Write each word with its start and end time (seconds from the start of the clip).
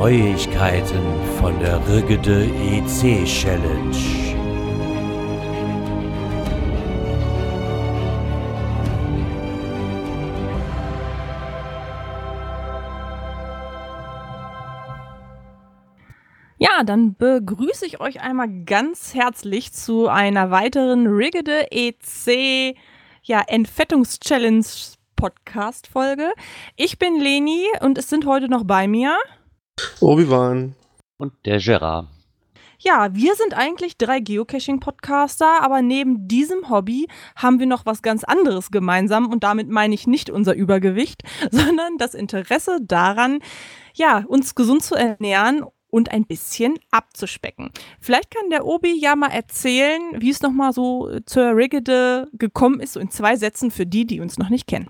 Neuigkeiten 0.00 1.02
von 1.38 1.60
der 1.60 1.78
Rigide 1.86 2.46
EC 2.46 3.22
Challenge. 3.26 3.94
Ja, 16.56 16.82
dann 16.82 17.14
begrüße 17.14 17.84
ich 17.84 18.00
euch 18.00 18.22
einmal 18.22 18.48
ganz 18.64 19.12
herzlich 19.12 19.74
zu 19.74 20.08
einer 20.08 20.50
weiteren 20.50 21.08
Rigide 21.08 21.70
EC 21.70 22.74
ja, 23.22 23.42
Entfettungs-Challenge 23.46 24.64
Podcast-Folge. 25.16 26.32
Ich 26.76 26.98
bin 26.98 27.20
Leni 27.20 27.66
und 27.82 27.98
es 27.98 28.08
sind 28.08 28.24
heute 28.24 28.48
noch 28.48 28.64
bei 28.64 28.88
mir 28.88 29.18
Obi-Wan 30.00 30.74
und 31.18 31.32
der 31.44 31.58
Gerard. 31.58 32.08
Ja, 32.82 33.14
wir 33.14 33.34
sind 33.34 33.52
eigentlich 33.52 33.98
drei 33.98 34.20
Geocaching-Podcaster, 34.20 35.62
aber 35.62 35.82
neben 35.82 36.26
diesem 36.28 36.70
Hobby 36.70 37.08
haben 37.36 37.58
wir 37.58 37.66
noch 37.66 37.84
was 37.84 38.00
ganz 38.00 38.24
anderes 38.24 38.70
gemeinsam 38.70 39.26
und 39.28 39.44
damit 39.44 39.68
meine 39.68 39.94
ich 39.94 40.06
nicht 40.06 40.30
unser 40.30 40.54
Übergewicht, 40.54 41.22
sondern 41.50 41.98
das 41.98 42.14
Interesse 42.14 42.78
daran, 42.80 43.40
ja, 43.94 44.24
uns 44.26 44.54
gesund 44.54 44.82
zu 44.82 44.94
ernähren 44.94 45.62
und 45.90 46.10
ein 46.10 46.24
bisschen 46.24 46.78
abzuspecken. 46.90 47.70
Vielleicht 48.00 48.30
kann 48.30 48.48
der 48.48 48.64
Obi 48.64 48.98
ja 48.98 49.14
mal 49.14 49.30
erzählen, 49.30 50.00
wie 50.18 50.30
es 50.30 50.40
nochmal 50.40 50.72
so 50.72 51.10
zur 51.26 51.54
Rigide 51.54 52.28
gekommen 52.32 52.80
ist, 52.80 52.94
so 52.94 53.00
in 53.00 53.10
zwei 53.10 53.36
Sätzen 53.36 53.70
für 53.70 53.84
die, 53.84 54.06
die 54.06 54.20
uns 54.20 54.38
noch 54.38 54.48
nicht 54.48 54.66
kennen. 54.66 54.88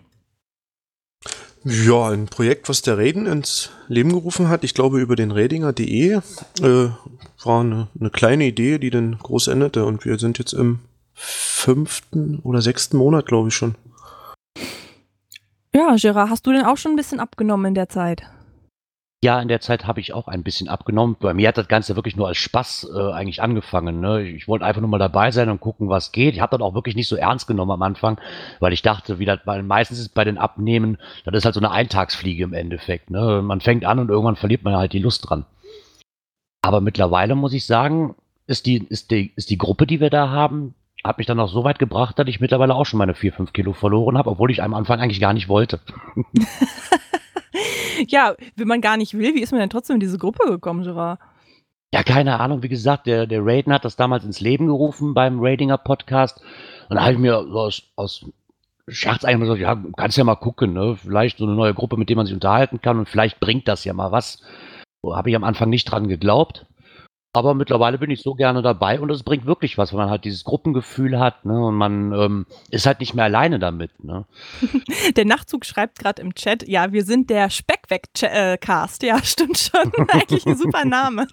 Ja, 1.64 2.08
ein 2.08 2.26
Projekt, 2.26 2.68
was 2.70 2.80
der 2.80 2.96
Reden 2.96 3.26
ins 3.26 3.70
Leben 3.86 4.10
gerufen 4.10 4.48
hat. 4.48 4.64
Ich 4.64 4.72
glaube, 4.72 4.98
über 4.98 5.14
den 5.14 5.30
Redinger.de 5.30 6.12
äh, 6.12 6.20
war 7.44 7.60
eine, 7.60 7.88
eine, 7.98 8.10
kleine 8.10 8.46
Idee, 8.46 8.78
die 8.78 8.90
dann 8.90 9.18
groß 9.18 9.48
endete. 9.48 9.84
Und 9.84 10.06
wir 10.06 10.18
sind 10.18 10.38
jetzt 10.38 10.54
im 10.54 10.78
fünften 11.12 12.38
oder 12.38 12.62
sechsten 12.62 12.96
Monat, 12.96 13.26
glaube 13.26 13.48
ich 13.48 13.54
schon. 13.54 13.74
Ja, 15.74 15.94
Gerard, 15.96 16.30
hast 16.30 16.46
du 16.46 16.52
denn 16.52 16.64
auch 16.64 16.78
schon 16.78 16.92
ein 16.92 16.96
bisschen 16.96 17.20
abgenommen 17.20 17.66
in 17.66 17.74
der 17.74 17.90
Zeit? 17.90 18.22
Ja, 19.22 19.38
in 19.42 19.48
der 19.48 19.60
Zeit 19.60 19.86
habe 19.86 20.00
ich 20.00 20.14
auch 20.14 20.28
ein 20.28 20.42
bisschen 20.42 20.68
abgenommen. 20.68 21.14
Bei 21.20 21.34
mir 21.34 21.48
hat 21.48 21.58
das 21.58 21.68
Ganze 21.68 21.94
wirklich 21.94 22.16
nur 22.16 22.26
als 22.28 22.38
Spaß 22.38 22.88
äh, 22.94 23.12
eigentlich 23.12 23.42
angefangen. 23.42 24.00
Ne? 24.00 24.22
Ich 24.22 24.48
wollte 24.48 24.64
einfach 24.64 24.80
nur 24.80 24.88
mal 24.88 24.96
dabei 24.96 25.30
sein 25.30 25.50
und 25.50 25.60
gucken, 25.60 25.90
was 25.90 26.10
geht. 26.10 26.34
Ich 26.34 26.40
habe 26.40 26.56
das 26.56 26.64
auch 26.64 26.72
wirklich 26.72 26.96
nicht 26.96 27.08
so 27.08 27.16
ernst 27.16 27.46
genommen 27.46 27.72
am 27.72 27.82
Anfang, 27.82 28.18
weil 28.60 28.72
ich 28.72 28.80
dachte, 28.80 29.18
wie 29.18 29.26
das, 29.26 29.40
weil 29.44 29.62
meistens 29.62 29.98
ist 29.98 30.14
bei 30.14 30.24
den 30.24 30.38
Abnehmen, 30.38 30.96
das 31.26 31.34
ist 31.34 31.44
halt 31.44 31.54
so 31.54 31.60
eine 31.60 31.70
Eintagsfliege 31.70 32.44
im 32.44 32.54
Endeffekt. 32.54 33.10
Ne? 33.10 33.42
Man 33.42 33.60
fängt 33.60 33.84
an 33.84 33.98
und 33.98 34.08
irgendwann 34.08 34.36
verliert 34.36 34.62
man 34.62 34.74
halt 34.74 34.94
die 34.94 34.98
Lust 35.00 35.28
dran. 35.28 35.44
Aber 36.62 36.80
mittlerweile 36.80 37.34
muss 37.34 37.52
ich 37.52 37.66
sagen, 37.66 38.14
ist 38.46 38.64
die, 38.64 38.78
ist 38.78 39.10
die, 39.10 39.32
ist 39.36 39.50
die 39.50 39.58
Gruppe, 39.58 39.86
die 39.86 40.00
wir 40.00 40.08
da 40.08 40.30
haben, 40.30 40.74
hat 41.04 41.18
mich 41.18 41.26
dann 41.26 41.40
auch 41.40 41.48
so 41.50 41.62
weit 41.62 41.78
gebracht, 41.78 42.18
dass 42.18 42.26
ich 42.26 42.40
mittlerweile 42.40 42.74
auch 42.74 42.86
schon 42.86 42.98
meine 42.98 43.14
4, 43.14 43.34
5 43.34 43.52
Kilo 43.52 43.74
verloren 43.74 44.16
habe, 44.16 44.30
obwohl 44.30 44.50
ich 44.50 44.62
am 44.62 44.72
Anfang 44.72 44.98
eigentlich 44.98 45.20
gar 45.20 45.34
nicht 45.34 45.48
wollte. 45.50 45.80
ja, 48.08 48.34
wenn 48.56 48.68
man 48.68 48.80
gar 48.80 48.96
nicht 48.96 49.16
will, 49.16 49.34
wie 49.34 49.42
ist 49.42 49.52
man 49.52 49.60
denn 49.60 49.70
trotzdem 49.70 49.94
in 49.94 50.00
diese 50.00 50.18
Gruppe 50.18 50.46
gekommen, 50.48 50.84
Gerard? 50.84 51.18
Ja, 51.92 52.02
keine 52.04 52.38
Ahnung. 52.38 52.62
Wie 52.62 52.68
gesagt, 52.68 53.06
der, 53.06 53.26
der 53.26 53.44
Raiden 53.44 53.72
hat 53.72 53.84
das 53.84 53.96
damals 53.96 54.24
ins 54.24 54.40
Leben 54.40 54.66
gerufen 54.66 55.12
beim 55.12 55.40
Raidinger 55.40 55.78
Podcast. 55.78 56.40
Und 56.88 56.96
da 56.96 57.02
habe 57.02 57.14
ich 57.14 57.18
mir 57.18 57.44
so 57.50 57.58
aus, 57.58 57.82
aus 57.96 58.26
Scherz 58.86 59.24
eigentlich 59.24 59.50
gesagt, 59.50 59.60
ja, 59.60 59.90
kannst 59.96 60.16
ja 60.16 60.24
mal 60.24 60.36
gucken, 60.36 60.72
ne? 60.72 60.96
Vielleicht 60.96 61.38
so 61.38 61.44
eine 61.44 61.54
neue 61.54 61.74
Gruppe, 61.74 61.96
mit 61.96 62.08
der 62.08 62.16
man 62.16 62.26
sich 62.26 62.34
unterhalten 62.34 62.80
kann 62.80 62.98
und 62.98 63.08
vielleicht 63.08 63.40
bringt 63.40 63.66
das 63.68 63.84
ja 63.84 63.92
mal 63.92 64.12
was. 64.12 64.42
So 65.02 65.16
habe 65.16 65.30
ich 65.30 65.36
am 65.36 65.44
Anfang 65.44 65.70
nicht 65.70 65.84
dran 65.84 66.08
geglaubt. 66.08 66.66
Aber 67.32 67.54
mittlerweile 67.54 67.98
bin 67.98 68.10
ich 68.10 68.22
so 68.22 68.34
gerne 68.34 68.60
dabei 68.60 68.98
und 68.98 69.08
es 69.10 69.22
bringt 69.22 69.46
wirklich 69.46 69.78
was, 69.78 69.92
weil 69.92 70.00
man 70.00 70.10
halt 70.10 70.24
dieses 70.24 70.42
Gruppengefühl 70.42 71.20
hat 71.20 71.44
ne? 71.44 71.64
und 71.64 71.76
man 71.76 72.12
ähm, 72.12 72.46
ist 72.70 72.86
halt 72.86 72.98
nicht 72.98 73.14
mehr 73.14 73.26
alleine 73.26 73.60
damit. 73.60 74.02
Ne? 74.02 74.24
Der 75.16 75.24
Nachtzug 75.24 75.64
schreibt 75.64 76.00
gerade 76.00 76.22
im 76.22 76.34
Chat, 76.34 76.66
ja, 76.66 76.92
wir 76.92 77.04
sind 77.04 77.30
der 77.30 77.48
Speckweg-Cast. 77.50 79.04
Ja, 79.04 79.22
stimmt 79.22 79.58
schon. 79.58 79.92
Eigentlich 80.08 80.44
ein 80.46 80.56
super 80.56 80.84
Name. 80.84 81.28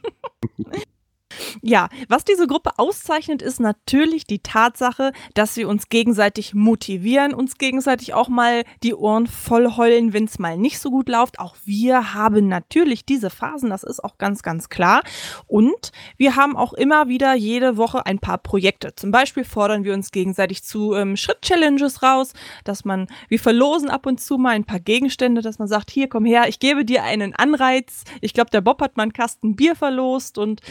Ja, 1.62 1.90
was 2.08 2.24
diese 2.24 2.48
Gruppe 2.48 2.72
auszeichnet, 2.78 3.42
ist 3.42 3.60
natürlich 3.60 4.26
die 4.26 4.40
Tatsache, 4.40 5.12
dass 5.34 5.56
wir 5.58 5.68
uns 5.68 5.90
gegenseitig 5.90 6.54
motivieren, 6.54 7.34
uns 7.34 7.58
gegenseitig 7.58 8.14
auch 8.14 8.28
mal 8.28 8.64
die 8.84 8.94
Ohren 8.94 9.28
voll 9.28 9.76
heulen, 9.76 10.14
wenn 10.14 10.26
es 10.26 10.40
mal 10.40 10.58
nicht 10.58 10.80
so 10.80 10.92
gut 10.92 11.10
läuft. 11.10 11.40
Auch 11.40 11.56
wir 11.66 12.14
haben 12.14 12.48
natürlich 12.48 13.06
diese 13.06 13.30
Phasen, 13.30 13.70
das 13.70 13.84
ist 13.84 14.04
auch 14.04 14.18
ganz, 14.18 14.44
ganz 14.44 14.70
klar. 14.70 15.02
Und 15.48 15.92
wir 16.18 16.36
haben 16.36 16.56
auch 16.56 16.74
immer 16.74 17.08
wieder 17.08 17.34
jede 17.34 17.78
Woche 17.78 18.06
ein 18.06 18.20
paar 18.20 18.38
Projekte. 18.38 18.96
Zum 18.96 19.12
Beispiel 19.12 19.44
fordern 19.44 19.84
wir 19.84 19.94
uns 19.94 20.12
gegenseitig 20.12 20.64
zu 20.64 20.94
ähm, 20.94 21.18
Schritt-Challenges 21.18 22.04
raus, 22.04 22.34
dass 22.64 22.86
man, 22.86 23.08
wir 23.30 23.40
verlosen 23.40 23.90
ab 23.90 24.06
und 24.06 24.20
zu 24.20 24.38
mal 24.38 24.52
ein 24.52 24.66
paar 24.66 24.80
Gegenstände, 24.80 25.42
dass 25.42 25.60
man 25.60 25.68
sagt, 25.68 25.92
hier 25.92 26.08
komm 26.08 26.26
her, 26.26 26.48
ich 26.48 26.60
gebe 26.60 26.86
dir 26.86 27.04
einen 27.04 27.34
Anreiz. 27.34 28.04
Ich 28.22 28.34
glaube, 28.34 28.50
der 28.52 28.62
Bob 28.62 28.82
hat 28.82 28.98
mal 28.98 29.04
einen 29.04 29.14
Kasten 29.14 29.56
Bier 29.56 29.76
verlost 29.76 30.38
und 30.38 30.62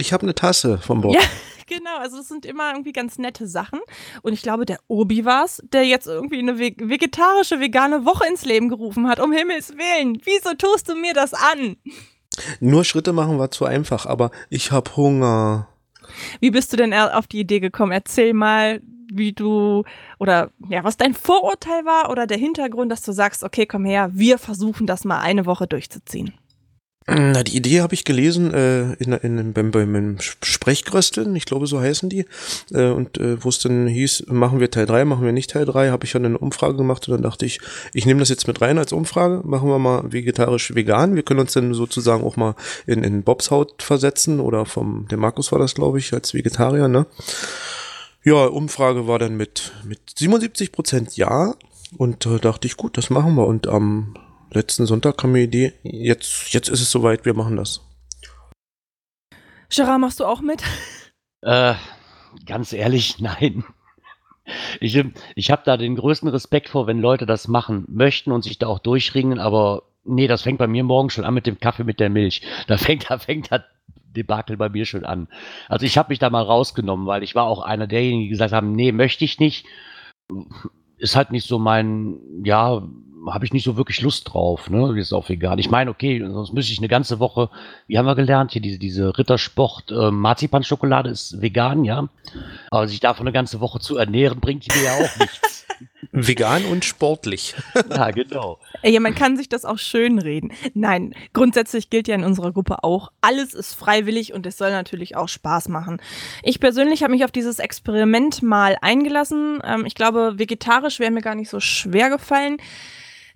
ich 0.00 0.12
habe 0.12 0.22
eine 0.22 0.34
Tasse 0.34 0.78
vom 0.78 1.00
Bob. 1.00 1.14
Ja, 1.14 1.20
genau. 1.66 1.98
Also 1.98 2.18
das 2.18 2.28
sind 2.28 2.46
immer 2.46 2.70
irgendwie 2.72 2.92
ganz 2.92 3.18
nette 3.18 3.46
Sachen. 3.46 3.80
Und 4.22 4.32
ich 4.32 4.42
glaube, 4.42 4.66
der 4.66 4.78
Obi 4.88 5.24
war 5.24 5.44
es, 5.44 5.62
der 5.72 5.84
jetzt 5.84 6.06
irgendwie 6.06 6.38
eine 6.38 6.58
vegetarische, 6.58 7.60
vegane 7.60 8.04
Woche 8.04 8.26
ins 8.26 8.44
Leben 8.44 8.68
gerufen 8.68 9.08
hat. 9.08 9.20
Um 9.20 9.32
Himmels 9.32 9.70
Willen. 9.70 10.20
Wieso 10.24 10.54
tust 10.54 10.88
du 10.88 10.94
mir 10.94 11.14
das 11.14 11.34
an? 11.34 11.76
Nur 12.60 12.84
Schritte 12.84 13.12
machen 13.12 13.38
war 13.38 13.50
zu 13.50 13.64
einfach, 13.64 14.06
aber 14.06 14.30
ich 14.48 14.70
habe 14.70 14.96
Hunger. 14.96 15.68
Wie 16.40 16.50
bist 16.50 16.72
du 16.72 16.76
denn 16.76 16.94
auf 16.94 17.26
die 17.26 17.40
Idee 17.40 17.60
gekommen? 17.60 17.92
Erzähl 17.92 18.34
mal, 18.34 18.80
wie 19.12 19.32
du 19.32 19.84
oder 20.18 20.50
ja, 20.68 20.84
was 20.84 20.96
dein 20.96 21.14
Vorurteil 21.14 21.84
war 21.84 22.10
oder 22.10 22.26
der 22.26 22.38
Hintergrund, 22.38 22.90
dass 22.90 23.02
du 23.02 23.12
sagst, 23.12 23.42
okay, 23.42 23.66
komm 23.66 23.84
her, 23.84 24.10
wir 24.12 24.38
versuchen 24.38 24.86
das 24.86 25.04
mal 25.04 25.20
eine 25.20 25.46
Woche 25.46 25.66
durchzuziehen. 25.66 26.32
Na, 27.12 27.42
die 27.42 27.56
Idee 27.56 27.80
habe 27.80 27.94
ich 27.94 28.04
gelesen 28.04 28.54
äh, 28.54 28.92
in, 28.94 29.12
in, 29.12 29.52
beim, 29.52 29.72
beim 29.72 30.18
Sprechgrösteln, 30.20 31.34
ich 31.34 31.44
glaube, 31.44 31.66
so 31.66 31.80
heißen 31.80 32.08
die. 32.08 32.24
Äh, 32.72 32.90
und 32.90 33.18
äh, 33.18 33.42
wo 33.42 33.48
es 33.48 33.58
dann 33.58 33.88
hieß, 33.88 34.26
machen 34.28 34.60
wir 34.60 34.70
Teil 34.70 34.86
3, 34.86 35.04
machen 35.04 35.24
wir 35.24 35.32
nicht 35.32 35.50
Teil 35.50 35.64
3, 35.64 35.90
habe 35.90 36.04
ich 36.04 36.12
dann 36.12 36.24
eine 36.24 36.38
Umfrage 36.38 36.76
gemacht 36.76 37.08
und 37.08 37.14
dann 37.14 37.22
dachte 37.22 37.46
ich, 37.46 37.60
ich 37.94 38.06
nehme 38.06 38.20
das 38.20 38.28
jetzt 38.28 38.46
mit 38.46 38.60
rein 38.60 38.78
als 38.78 38.92
Umfrage, 38.92 39.40
machen 39.44 39.68
wir 39.68 39.80
mal 39.80 40.04
vegetarisch-vegan. 40.12 41.16
Wir 41.16 41.24
können 41.24 41.40
uns 41.40 41.52
dann 41.52 41.74
sozusagen 41.74 42.22
auch 42.22 42.36
mal 42.36 42.54
in, 42.86 43.02
in 43.02 43.24
Bobs 43.24 43.50
Haut 43.50 43.82
versetzen 43.82 44.38
oder 44.38 44.64
vom, 44.64 45.08
der 45.10 45.18
Markus 45.18 45.50
war 45.50 45.58
das, 45.58 45.74
glaube 45.74 45.98
ich, 45.98 46.12
als 46.12 46.32
Vegetarier, 46.32 46.86
ne? 46.86 47.06
Ja, 48.22 48.44
Umfrage 48.44 49.08
war 49.08 49.18
dann 49.18 49.36
mit, 49.36 49.72
mit 49.84 49.98
77 50.16 50.70
Prozent 50.70 51.16
Ja. 51.16 51.54
Und 51.96 52.24
äh, 52.26 52.38
dachte 52.38 52.68
ich, 52.68 52.76
gut, 52.76 52.96
das 52.96 53.10
machen 53.10 53.34
wir. 53.34 53.46
Und 53.46 53.66
am 53.66 54.14
letzten 54.50 54.86
Sonntag 54.86 55.18
kam 55.18 55.32
mir 55.32 55.46
die 55.46 55.66
Idee, 55.66 55.72
jetzt, 55.82 56.52
jetzt 56.52 56.68
ist 56.68 56.80
es 56.80 56.90
soweit, 56.90 57.24
wir 57.24 57.34
machen 57.34 57.56
das. 57.56 57.80
Gerard, 59.68 60.00
machst 60.00 60.20
du 60.20 60.24
auch 60.24 60.40
mit? 60.40 60.62
Äh, 61.42 61.74
ganz 62.46 62.72
ehrlich, 62.72 63.18
nein. 63.20 63.64
Ich, 64.80 65.00
ich 65.36 65.50
habe 65.50 65.62
da 65.64 65.76
den 65.76 65.94
größten 65.94 66.28
Respekt 66.28 66.68
vor, 66.68 66.86
wenn 66.86 67.00
Leute 67.00 67.24
das 67.24 67.46
machen 67.46 67.84
möchten 67.88 68.32
und 68.32 68.42
sich 68.42 68.58
da 68.58 68.66
auch 68.66 68.80
durchringen, 68.80 69.38
aber 69.38 69.84
nee, 70.04 70.26
das 70.26 70.42
fängt 70.42 70.58
bei 70.58 70.66
mir 70.66 70.82
morgen 70.82 71.10
schon 71.10 71.24
an 71.24 71.34
mit 71.34 71.46
dem 71.46 71.60
Kaffee 71.60 71.84
mit 71.84 72.00
der 72.00 72.10
Milch. 72.10 72.42
Da 72.66 72.76
fängt, 72.76 73.10
da 73.10 73.18
fängt 73.18 73.52
das 73.52 73.62
Debakel 74.16 74.56
bei 74.56 74.68
mir 74.68 74.86
schon 74.86 75.04
an. 75.04 75.28
Also 75.68 75.86
ich 75.86 75.96
habe 75.96 76.10
mich 76.10 76.18
da 76.18 76.30
mal 76.30 76.42
rausgenommen, 76.42 77.06
weil 77.06 77.22
ich 77.22 77.36
war 77.36 77.44
auch 77.44 77.62
einer 77.62 77.86
derjenigen, 77.86 78.22
die 78.22 78.28
gesagt 78.28 78.52
haben, 78.52 78.72
nee, 78.72 78.90
möchte 78.90 79.24
ich 79.24 79.38
nicht. 79.38 79.66
Ist 80.98 81.14
halt 81.14 81.30
nicht 81.30 81.46
so 81.46 81.58
mein, 81.60 82.18
ja, 82.44 82.82
habe 83.28 83.44
ich 83.44 83.52
nicht 83.52 83.64
so 83.64 83.76
wirklich 83.76 84.00
Lust 84.00 84.32
drauf, 84.32 84.70
ne? 84.70 84.98
Ist 84.98 85.12
auch 85.12 85.28
egal. 85.28 85.60
Ich 85.60 85.70
meine, 85.70 85.90
okay, 85.90 86.20
sonst 86.20 86.52
müsste 86.52 86.72
ich 86.72 86.78
eine 86.78 86.88
ganze 86.88 87.18
Woche, 87.18 87.50
wie 87.86 87.98
haben 87.98 88.06
wir 88.06 88.14
gelernt, 88.14 88.52
hier 88.52 88.62
diese, 88.62 88.78
diese 88.78 89.16
Rittersport 89.18 89.90
äh, 89.90 90.10
Marzipanschokolade 90.10 91.10
ist 91.10 91.40
vegan, 91.40 91.84
ja. 91.84 92.08
Aber 92.70 92.88
sich 92.88 93.00
davon 93.00 93.26
eine 93.26 93.32
ganze 93.32 93.60
Woche 93.60 93.80
zu 93.80 93.96
ernähren, 93.96 94.40
bringt 94.40 94.66
mir 94.68 94.82
ja 94.82 94.94
auch 94.94 95.18
nichts. 95.18 95.66
Vegan 96.12 96.64
und 96.64 96.84
sportlich. 96.84 97.54
ja, 97.90 98.10
genau. 98.10 98.58
Ja, 98.82 98.98
man 99.00 99.14
kann 99.14 99.36
sich 99.36 99.48
das 99.48 99.64
auch 99.64 99.78
schön 99.78 100.18
reden. 100.18 100.52
Nein, 100.74 101.14
grundsätzlich 101.32 101.88
gilt 101.88 102.08
ja 102.08 102.16
in 102.16 102.24
unserer 102.24 102.52
Gruppe 102.52 102.82
auch, 102.82 103.12
alles 103.20 103.54
ist 103.54 103.74
freiwillig 103.74 104.32
und 104.32 104.44
es 104.46 104.56
soll 104.56 104.70
natürlich 104.70 105.16
auch 105.16 105.28
Spaß 105.28 105.68
machen. 105.68 106.00
Ich 106.42 106.58
persönlich 106.58 107.02
habe 107.02 107.12
mich 107.12 107.24
auf 107.24 107.30
dieses 107.30 107.60
Experiment 107.60 108.42
mal 108.42 108.76
eingelassen. 108.80 109.60
Ähm, 109.64 109.86
ich 109.86 109.94
glaube, 109.94 110.38
vegetarisch 110.38 110.98
wäre 110.98 111.12
mir 111.12 111.22
gar 111.22 111.34
nicht 111.34 111.50
so 111.50 111.60
schwer 111.60 112.10
gefallen 112.10 112.56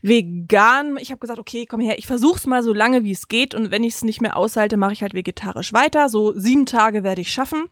vegan. 0.04 0.98
Ich 0.98 1.10
habe 1.10 1.18
gesagt, 1.18 1.38
okay, 1.38 1.66
komm 1.66 1.80
her, 1.80 1.98
ich 1.98 2.06
versuch's 2.06 2.46
mal 2.46 2.62
so 2.62 2.72
lange, 2.72 3.04
wie 3.04 3.12
es 3.12 3.26
geht. 3.28 3.54
Und 3.54 3.70
wenn 3.70 3.82
ich 3.82 3.94
es 3.94 4.04
nicht 4.04 4.20
mehr 4.20 4.36
aushalte, 4.36 4.76
mache 4.76 4.92
ich 4.92 5.02
halt 5.02 5.14
vegetarisch 5.14 5.72
weiter. 5.72 6.08
So 6.08 6.38
sieben 6.38 6.66
Tage 6.66 7.02
werde 7.02 7.22
ich 7.22 7.32
schaffen. 7.32 7.64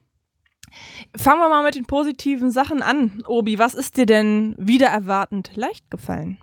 Fangen 1.15 1.41
wir 1.41 1.51
mal 1.51 1.63
mit 1.63 1.75
den 1.75 1.85
positiven 1.85 2.51
Sachen 2.51 2.83
an. 2.83 3.23
Obi, 3.27 3.59
was 3.59 3.75
ist 3.75 3.99
dir 3.99 4.07
denn 4.07 4.55
wieder 4.59 4.87
erwartend 4.87 5.51
leicht 5.55 5.91
gefallen? 5.91 6.39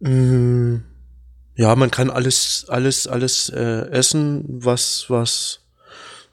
Mm, 0.00 0.82
Ja, 1.56 1.74
man 1.74 1.90
kann 1.90 2.10
alles, 2.10 2.66
alles, 2.68 3.06
alles 3.06 3.48
äh, 3.48 3.88
essen, 3.90 4.44
was, 4.46 5.06
was 5.08 5.66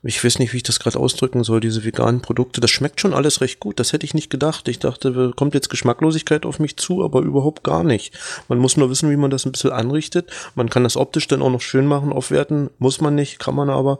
ich 0.07 0.24
weiß 0.24 0.38
nicht, 0.38 0.54
wie 0.54 0.57
ich 0.57 0.63
das 0.63 0.80
gerade 0.80 1.00
ausdrücken 1.00 1.44
soll, 1.44 1.60
diese 1.60 1.84
veganen 1.84 2.22
Produkte. 2.22 2.62
Das 2.62 2.69
schmeckt 2.69 3.02
schon 3.02 3.16
alles 3.16 3.42
recht 3.42 3.60
gut. 3.60 3.80
Das 3.80 3.92
hätte 3.92 4.06
ich 4.06 4.13
nicht 4.13 4.30
gedacht. 4.30 4.68
Ich 4.68 4.78
dachte, 4.78 5.34
kommt 5.36 5.56
jetzt 5.56 5.69
Geschmacklosigkeit 5.69 6.46
auf 6.46 6.60
mich 6.60 6.78
zu, 6.78 7.04
aber 7.04 7.22
überhaupt 7.22 7.63
gar 7.63 7.84
nicht. 7.84 8.13
Man 8.48 8.60
muss 8.60 8.78
nur 8.78 8.92
wissen, 8.92 9.10
wie 9.10 9.16
man 9.16 9.31
das 9.31 9.46
ein 9.46 9.52
bisschen 9.52 9.72
anrichtet. 9.72 10.30
Man 10.54 10.69
kann 10.69 10.84
das 10.84 10.96
optisch 10.96 11.28
dann 11.28 11.42
auch 11.42 11.50
noch 11.50 11.62
schön 11.62 11.88
machen, 11.88 12.13
aufwerten. 12.13 12.69
Muss 12.78 13.02
man 13.02 13.16
nicht, 13.16 13.40
kann 13.40 13.56
man 13.56 13.72
aber. 13.72 14.00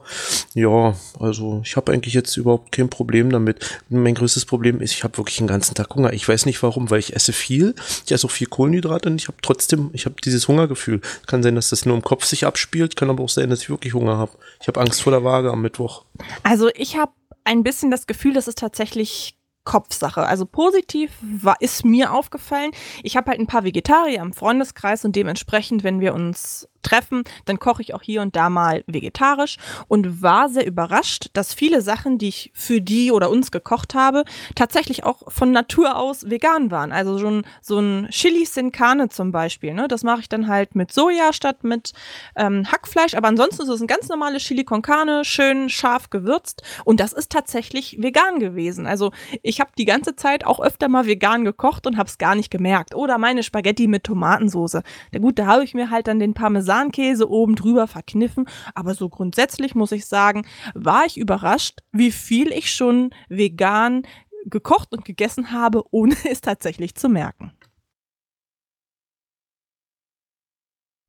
Ja, 0.54 0.96
also 1.20 1.62
ich 1.64 1.76
habe 1.76 1.92
eigentlich 1.92 2.14
jetzt 2.14 2.38
überhaupt 2.38 2.72
kein 2.72 2.90
Problem 2.90 3.32
damit. 3.32 3.82
Mein 3.90 4.14
größtes 4.14 4.46
Problem 4.46 4.82
ist, 4.82 4.92
ich 4.92 5.04
habe 5.04 5.18
wirklich 5.18 5.38
den 5.38 5.48
ganzen 5.48 5.74
Tag 5.74 5.96
Hunger. 5.96 6.14
Ich 6.14 6.28
weiß 6.28 6.46
nicht 6.46 6.62
warum, 6.62 6.92
weil 6.92 7.00
ich 7.00 7.16
esse 7.16 7.34
viel. 7.34 7.74
Ich 8.06 8.12
esse 8.12 8.28
auch 8.28 8.32
viel 8.32 8.48
Kohlenhydrate 8.48 9.10
und 9.10 9.20
ich 9.20 9.28
habe 9.28 9.38
trotzdem, 9.42 9.90
ich 9.94 10.06
habe 10.06 10.16
dieses 10.24 10.48
Hungergefühl. 10.48 11.02
Kann 11.26 11.42
sein, 11.42 11.56
dass 11.56 11.70
das 11.70 11.88
nur 11.88 11.96
im 11.96 12.04
Kopf 12.04 12.26
sich 12.26 12.46
abspielt, 12.46 12.96
kann 12.96 13.10
aber 13.10 13.24
auch 13.24 13.30
sein, 13.30 13.50
dass 13.50 13.64
ich 13.64 13.72
wirklich 13.72 13.96
Hunger 13.96 14.18
habe. 14.18 14.34
Ich 14.62 14.68
habe 14.68 14.80
Angst 14.80 15.02
vor 15.02 15.12
der 15.12 15.24
Waage 15.24 15.50
am 15.50 15.64
Mittwoch. 15.64 15.95
Also 16.44 16.70
ich 16.76 16.98
habe 16.98 17.12
ein 17.44 17.64
bisschen 17.64 17.92
das 17.92 18.08
Gefühl, 18.08 18.34
dass 18.34 18.48
es 18.48 18.56
tatsächlich 18.56 19.38
Kopfsache. 19.66 20.22
Also 20.22 20.46
positiv 20.46 21.12
war, 21.22 21.60
ist 21.60 21.84
mir 21.84 22.14
aufgefallen. 22.14 22.72
Ich 23.04 23.18
habe 23.18 23.32
halt 23.32 23.40
ein 23.40 23.48
paar 23.48 23.64
Vegetarier 23.64 24.22
im 24.22 24.32
Freundeskreis 24.32 25.04
und 25.04 25.16
dementsprechend, 25.16 25.84
wenn 25.84 26.00
wir 26.00 26.14
uns 26.14 26.70
treffen, 26.86 27.24
dann 27.46 27.60
koche 27.60 27.82
ich 27.82 27.94
auch 27.94 28.02
hier 28.02 28.22
und 28.22 28.36
da 28.36 28.50
mal 28.50 28.84
vegetarisch 28.88 29.58
und 29.88 30.22
war 30.22 30.50
sehr 30.50 30.66
überrascht, 30.66 31.30
dass 31.34 31.54
viele 31.54 31.82
Sachen, 31.82 32.18
die 32.18 32.30
ich 32.30 32.52
für 32.54 32.82
die 32.82 33.12
oder 33.12 33.30
uns 33.30 33.52
gekocht 33.52 33.96
habe, 33.96 34.24
tatsächlich 34.56 35.04
auch 35.04 35.32
von 35.32 35.52
Natur 35.52 35.98
aus 35.98 36.30
vegan 36.30 36.72
waren. 36.72 36.92
Also 36.92 37.18
schon 37.18 37.44
so 37.62 37.80
ein 37.80 38.08
Chili 38.12 38.46
sin 38.46 38.72
Carne 38.72 39.10
zum 39.10 39.32
Beispiel. 39.32 39.74
Ne? 39.74 39.88
Das 39.88 40.04
mache 40.04 40.22
ich 40.22 40.30
dann 40.30 40.48
halt 40.48 40.76
mit 40.76 40.94
Soja 40.94 41.34
statt 41.34 41.64
mit 41.64 41.94
ähm, 42.36 42.72
Hackfleisch. 42.72 43.16
Aber 43.16 43.28
ansonsten 43.28 43.64
ist 43.64 43.70
es 43.70 43.82
ein 43.82 43.88
ganz 43.88 44.08
normales 44.08 44.44
Chili 44.44 44.64
con 44.64 44.82
Carne, 44.82 45.26
schön 45.26 45.70
scharf 45.70 46.10
gewürzt. 46.10 46.62
Und 46.84 47.00
das 47.00 47.14
ist 47.14 47.32
tatsächlich 47.32 47.98
vegan 48.02 48.40
gewesen. 48.40 48.86
Also 48.88 49.12
ich 49.42 49.60
habe 49.60 49.72
die 49.78 49.86
ganze 49.86 50.16
Zeit 50.16 50.46
auch 50.46 50.60
öfter 50.60 50.88
mal 50.88 51.06
vegan 51.06 51.44
gekocht 51.46 51.88
und 51.88 51.98
habe 51.98 52.08
es 52.08 52.18
gar 52.18 52.36
nicht 52.36 52.52
gemerkt. 52.52 52.94
Oder 52.96 53.18
meine 53.18 53.44
Spaghetti 53.44 53.88
mit 53.88 54.04
Tomatensoße. 54.04 54.84
Na 55.12 55.20
gut, 55.20 55.40
da 55.40 55.48
habe 55.48 55.64
ich 55.64 55.74
mir 55.74 55.90
halt 55.90 56.08
dann 56.08 56.20
den 56.20 56.34
Parmesan 56.34 56.75
Parmesankäse 56.76 57.30
oben 57.30 57.56
drüber 57.56 57.88
verkniffen. 57.88 58.48
Aber 58.74 58.94
so 58.94 59.10
grundsätzlich 59.10 59.76
muss 59.76 59.92
ich 59.92 60.06
sagen, 60.06 60.46
war 60.74 61.06
ich 61.06 61.18
überrascht, 61.18 61.80
wie 61.92 62.12
viel 62.12 62.52
ich 62.52 62.72
schon 62.72 63.12
vegan 63.30 64.04
gekocht 64.46 64.92
und 64.92 65.06
gegessen 65.06 65.52
habe, 65.52 65.84
ohne 65.92 66.16
es 66.30 66.42
tatsächlich 66.42 66.96
zu 66.96 67.10
merken. 67.10 67.52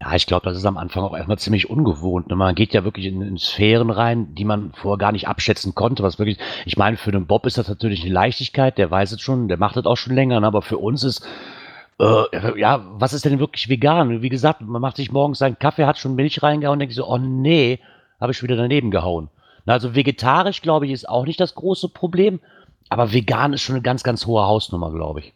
Ja, 0.03 0.15
ich 0.15 0.27
glaube, 0.27 0.45
das 0.45 0.59
ist 0.59 0.67
am 0.67 0.77
Anfang 0.77 1.05
auch 1.05 1.17
erstmal 1.17 1.39
ziemlich 1.39 1.71
ungewohnt. 1.71 2.29
Ne? 2.29 2.37
Man 2.37 2.55
geht 2.55 2.75
ja 2.75 2.85
wirklich 2.85 3.07
in, 3.07 3.23
in, 3.23 3.39
Sphären 3.39 3.89
rein, 3.89 4.35
die 4.35 4.45
man 4.45 4.73
vorher 4.75 4.99
gar 4.99 5.11
nicht 5.11 5.27
abschätzen 5.27 5.75
konnte. 5.75 6.03
Was 6.03 6.19
wirklich, 6.19 6.39
ich 6.67 6.77
meine, 6.77 6.99
für 6.99 7.13
den 7.13 7.27
Bob 7.27 7.47
ist 7.47 7.57
das 7.57 7.67
natürlich 7.67 8.03
eine 8.03 8.13
Leichtigkeit, 8.13 8.77
der 8.77 8.91
weiß 8.91 9.13
es 9.13 9.23
schon, 9.23 9.49
der 9.49 9.57
macht 9.57 9.77
das 9.77 9.87
auch 9.87 9.97
schon 9.97 10.15
länger, 10.15 10.39
ne? 10.39 10.47
aber 10.47 10.61
für 10.61 10.77
uns 10.77 11.03
ist 11.03 11.27
äh, 11.99 12.59
ja, 12.59 12.85
was 12.99 13.13
ist 13.13 13.25
denn 13.25 13.39
wirklich 13.39 13.69
vegan? 13.69 14.23
Wie 14.23 14.29
gesagt, 14.29 14.61
man 14.61 14.83
macht 14.83 14.97
sich 14.97 15.13
morgens 15.13 15.39
seinen 15.39 15.59
Kaffee, 15.59 15.87
hat 15.87 15.99
schon 15.99 16.15
Milch 16.15 16.43
reingehauen 16.43 16.79
denkt 16.79 16.95
so, 16.95 17.07
oh 17.07 17.19
nee, 17.19 17.81
habe 18.21 18.33
ich 18.33 18.43
wieder 18.43 18.57
daneben 18.57 18.91
gehauen. 18.91 19.29
Na, 19.65 19.75
also 19.75 19.95
vegetarisch, 19.95 20.63
glaube 20.63 20.87
ich, 20.87 20.93
ist 20.93 21.09
auch 21.09 21.27
nicht 21.27 21.41
das 21.41 21.55
große 21.55 21.89
Problem, 21.89 22.41
aber 22.89 23.13
vegan 23.13 23.53
ist 23.53 23.63
schon 23.63 23.75
eine 23.75 23.83
ganz, 23.83 24.03
ganz 24.03 24.27
hohe 24.27 24.43
Hausnummer, 24.43 24.93
glaube 24.93 25.21
ich. 25.21 25.33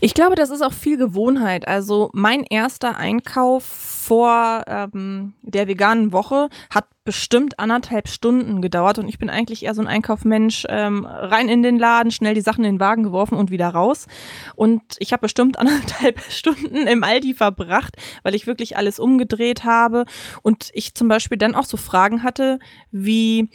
Ich 0.00 0.14
glaube, 0.14 0.34
das 0.34 0.50
ist 0.50 0.62
auch 0.62 0.72
viel 0.72 0.96
Gewohnheit. 0.96 1.66
Also 1.68 2.10
mein 2.12 2.44
erster 2.44 2.96
Einkauf 2.96 3.64
vor 3.64 4.64
ähm, 4.66 5.34
der 5.42 5.68
veganen 5.68 6.12
Woche 6.12 6.48
hat 6.70 6.86
bestimmt 7.04 7.58
anderthalb 7.58 8.08
Stunden 8.08 8.62
gedauert 8.62 8.98
und 8.98 9.08
ich 9.08 9.18
bin 9.18 9.28
eigentlich 9.28 9.64
eher 9.64 9.74
so 9.74 9.80
ein 9.80 9.88
Einkaufmensch, 9.88 10.66
ähm, 10.68 11.04
rein 11.04 11.48
in 11.48 11.62
den 11.62 11.78
Laden, 11.78 12.12
schnell 12.12 12.34
die 12.34 12.40
Sachen 12.40 12.64
in 12.64 12.74
den 12.74 12.80
Wagen 12.80 13.02
geworfen 13.02 13.36
und 13.36 13.50
wieder 13.50 13.68
raus. 13.68 14.06
Und 14.54 14.82
ich 14.98 15.12
habe 15.12 15.22
bestimmt 15.22 15.58
anderthalb 15.58 16.20
Stunden 16.30 16.86
im 16.86 17.02
Aldi 17.02 17.34
verbracht, 17.34 17.96
weil 18.22 18.34
ich 18.34 18.46
wirklich 18.46 18.76
alles 18.76 18.98
umgedreht 18.98 19.64
habe 19.64 20.04
und 20.42 20.70
ich 20.72 20.94
zum 20.94 21.08
Beispiel 21.08 21.38
dann 21.38 21.54
auch 21.54 21.64
so 21.64 21.76
Fragen 21.76 22.22
hatte, 22.22 22.58
wie 22.90 23.50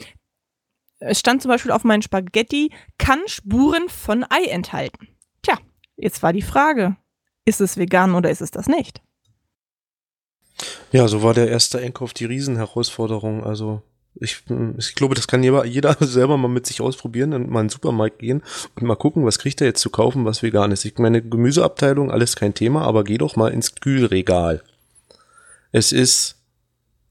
es 1.00 1.20
stand 1.20 1.42
zum 1.42 1.50
Beispiel 1.50 1.72
auf 1.72 1.84
meinen 1.84 2.02
Spaghetti, 2.02 2.72
kann 2.98 3.20
Spuren 3.28 3.88
von 3.88 4.26
Ei 4.30 4.46
enthalten. 4.46 5.17
Jetzt 5.98 6.24
war 6.24 6.32
die 6.32 6.42
Frage, 6.42 6.96
ist 7.46 7.60
es 7.60 7.78
vegan 7.78 8.16
oder 8.16 8.30
ist 8.30 8.42
es 8.42 8.52
das 8.52 8.68
nicht? 8.68 9.02
Ja, 10.92 11.08
so 11.08 11.24
war 11.24 11.34
der 11.34 11.50
erste 11.50 11.80
Einkauf 11.80 12.14
die 12.14 12.26
Riesenherausforderung. 12.26 13.44
Also 13.44 13.82
ich, 14.16 14.44
ich 14.78 14.96
glaube, 14.96 15.16
das 15.16 15.28
kann 15.28 15.44
jeder, 15.44 15.66
jeder 15.66 15.96
selber 16.00 16.38
mal 16.38 16.48
mit 16.48 16.66
sich 16.66 16.82
ausprobieren 16.82 17.34
und 17.34 17.50
mal 17.50 17.62
in 17.62 17.66
den 17.68 17.72
Supermarkt 17.72 18.20
gehen 18.20 18.44
und 18.76 18.84
mal 18.84 18.96
gucken, 18.96 19.26
was 19.26 19.40
kriegt 19.40 19.62
er 19.62 19.68
jetzt 19.68 19.82
zu 19.82 19.90
kaufen, 19.90 20.26
was 20.26 20.44
vegan 20.44 20.72
ist. 20.72 20.86
Ich 20.86 20.98
meine, 20.98 21.22
Gemüseabteilung, 21.22 22.12
alles 22.12 22.36
kein 22.36 22.54
Thema, 22.54 22.84
aber 22.84 23.04
geh 23.04 23.18
doch 23.18 23.36
mal 23.36 23.52
ins 23.52 23.76
Kühlregal. 23.76 24.64
Es 25.72 25.92
ist, 25.92 26.36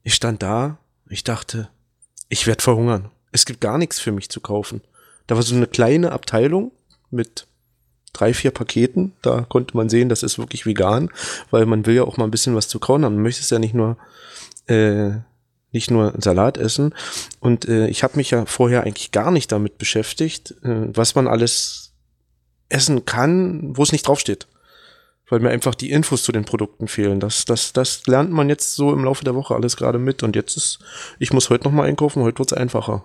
ich 0.02 0.14
stand 0.14 0.42
da, 0.42 0.78
ich 1.08 1.24
dachte, 1.24 1.68
ich 2.28 2.46
werde 2.46 2.62
verhungern. 2.62 3.10
Es 3.32 3.44
gibt 3.44 3.60
gar 3.60 3.78
nichts 3.78 4.00
für 4.00 4.12
mich 4.12 4.30
zu 4.30 4.40
kaufen. 4.40 4.80
Da 5.26 5.34
war 5.36 5.42
so 5.42 5.54
eine 5.54 5.66
kleine 5.66 6.12
Abteilung 6.12 6.72
mit 7.10 7.46
drei, 8.18 8.34
vier 8.34 8.50
Paketen. 8.50 9.12
Da 9.22 9.42
konnte 9.48 9.76
man 9.76 9.88
sehen, 9.88 10.08
das 10.08 10.22
ist 10.22 10.38
wirklich 10.38 10.66
vegan, 10.66 11.10
weil 11.50 11.66
man 11.66 11.86
will 11.86 11.94
ja 11.94 12.04
auch 12.04 12.16
mal 12.16 12.24
ein 12.24 12.30
bisschen 12.30 12.54
was 12.54 12.68
zu 12.68 12.78
kauen 12.78 13.04
haben. 13.04 13.14
Man 13.14 13.22
möchte 13.22 13.42
es 13.42 13.50
ja 13.50 13.58
nicht 13.58 13.74
nur 13.74 13.96
äh, 14.66 15.10
nicht 15.72 15.90
nur 15.90 16.14
Salat 16.18 16.58
essen. 16.58 16.94
Und 17.40 17.68
äh, 17.68 17.86
ich 17.88 18.02
habe 18.02 18.16
mich 18.16 18.30
ja 18.30 18.46
vorher 18.46 18.82
eigentlich 18.82 19.12
gar 19.12 19.30
nicht 19.30 19.52
damit 19.52 19.78
beschäftigt, 19.78 20.52
äh, 20.62 20.88
was 20.88 21.14
man 21.14 21.28
alles 21.28 21.92
essen 22.68 23.04
kann, 23.04 23.76
wo 23.76 23.82
es 23.82 23.92
nicht 23.92 24.06
draufsteht. 24.08 24.48
Weil 25.28 25.40
mir 25.40 25.50
einfach 25.50 25.74
die 25.74 25.90
Infos 25.90 26.22
zu 26.22 26.32
den 26.32 26.44
Produkten 26.44 26.88
fehlen. 26.88 27.20
Das, 27.20 27.44
das, 27.44 27.72
das 27.72 28.06
lernt 28.06 28.30
man 28.30 28.48
jetzt 28.48 28.74
so 28.74 28.92
im 28.92 29.04
Laufe 29.04 29.24
der 29.24 29.34
Woche 29.34 29.54
alles 29.54 29.76
gerade 29.76 29.98
mit. 29.98 30.22
Und 30.22 30.36
jetzt 30.36 30.56
ist, 30.56 30.78
ich 31.18 31.32
muss 31.32 31.50
heute 31.50 31.64
nochmal 31.64 31.88
einkaufen, 31.88 32.22
heute 32.22 32.38
wird's 32.38 32.52
einfacher. 32.52 33.04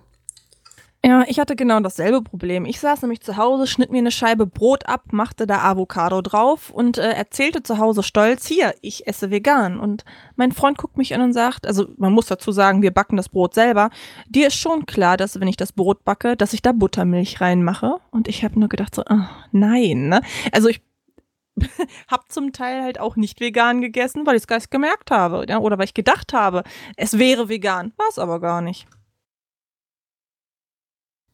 Ja, 1.04 1.24
ich 1.28 1.40
hatte 1.40 1.56
genau 1.56 1.80
dasselbe 1.80 2.22
Problem. 2.22 2.64
Ich 2.66 2.80
saß 2.80 3.02
nämlich 3.02 3.22
zu 3.22 3.36
Hause, 3.36 3.66
schnitt 3.66 3.92
mir 3.92 3.98
eine 3.98 4.12
Scheibe 4.12 4.46
Brot 4.46 4.86
ab, 4.88 5.06
machte 5.12 5.48
da 5.48 5.64
Avocado 5.64 6.22
drauf 6.22 6.70
und 6.70 7.00
äh, 7.00 7.14
erzählte 7.14 7.64
zu 7.64 7.80
Hause 7.80 8.04
stolz, 8.04 8.46
hier, 8.46 8.76
ich 8.82 9.08
esse 9.08 9.32
vegan. 9.32 9.80
Und 9.80 10.06
mein 10.36 10.52
Freund 10.52 10.78
guckt 10.78 10.98
mich 10.98 11.16
an 11.16 11.22
und 11.22 11.34
sagt, 11.34 11.66
also 11.66 11.88
man 11.98 12.14
muss 12.14 12.28
dazu 12.28 12.52
sagen, 12.52 12.84
wir 12.84 12.92
backen 12.92 13.18
das 13.18 13.30
Brot 13.30 13.56
selber. 13.56 13.90
Dir 14.28 14.48
ist 14.48 14.58
schon 14.58 14.86
klar, 14.86 15.18
dass 15.18 15.40
wenn 15.40 15.48
ich 15.48 15.58
das 15.58 15.72
Brot 15.72 16.04
backe, 16.04 16.38
dass 16.38 16.54
ich 16.54 16.62
da 16.62 16.72
Buttermilch 16.72 17.42
reinmache. 17.42 17.96
Und 18.12 18.28
ich 18.28 18.44
habe 18.44 18.60
nur 18.60 18.70
gedacht 18.70 18.94
so, 18.94 19.02
oh, 19.10 19.26
nein. 19.52 20.08
Ne? 20.08 20.22
Also 20.52 20.68
ich 20.68 20.84
habe 22.12 22.26
zum 22.30 22.54
Teil 22.54 22.84
halt 22.84 23.00
auch 23.00 23.16
nicht 23.16 23.40
vegan 23.40 23.82
gegessen, 23.82 24.28
weil 24.28 24.36
ich 24.36 24.44
es 24.44 24.48
gar 24.48 24.58
nicht 24.58 24.70
gemerkt 24.70 25.10
habe. 25.10 25.48
Ja? 25.50 25.58
Oder 25.58 25.80
weil 25.80 25.86
ich 25.86 25.96
gedacht 25.96 26.32
habe, 26.32 26.62
es 26.96 27.18
wäre 27.18 27.50
vegan. 27.50 27.92
War 27.98 28.08
es 28.08 28.20
aber 28.20 28.40
gar 28.40 28.62
nicht. 28.62 28.88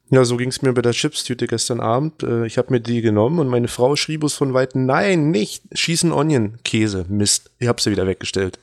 Ja, 0.09 0.23
so 0.23 0.37
ging 0.37 0.49
es 0.49 0.61
mir 0.61 0.73
bei 0.73 0.81
der 0.81 0.93
Chipstüte 0.93 1.47
gestern 1.47 1.81
Abend. 1.81 2.23
Äh, 2.23 2.45
ich 2.45 2.57
habe 2.57 2.71
mir 2.71 2.79
die 2.79 3.01
genommen 3.01 3.39
und 3.39 3.47
meine 3.47 3.67
Frau 3.67 3.95
schrieb 3.95 4.23
uns 4.23 4.35
von 4.35 4.53
weitem, 4.53 4.85
nein, 4.85 5.31
nicht, 5.31 5.63
schießen 5.73 6.13
Onion, 6.13 6.59
Käse, 6.63 7.05
Mist. 7.09 7.51
Ich 7.59 7.67
habe 7.67 7.81
sie 7.81 7.91
wieder 7.91 8.07
weggestellt. 8.07 8.59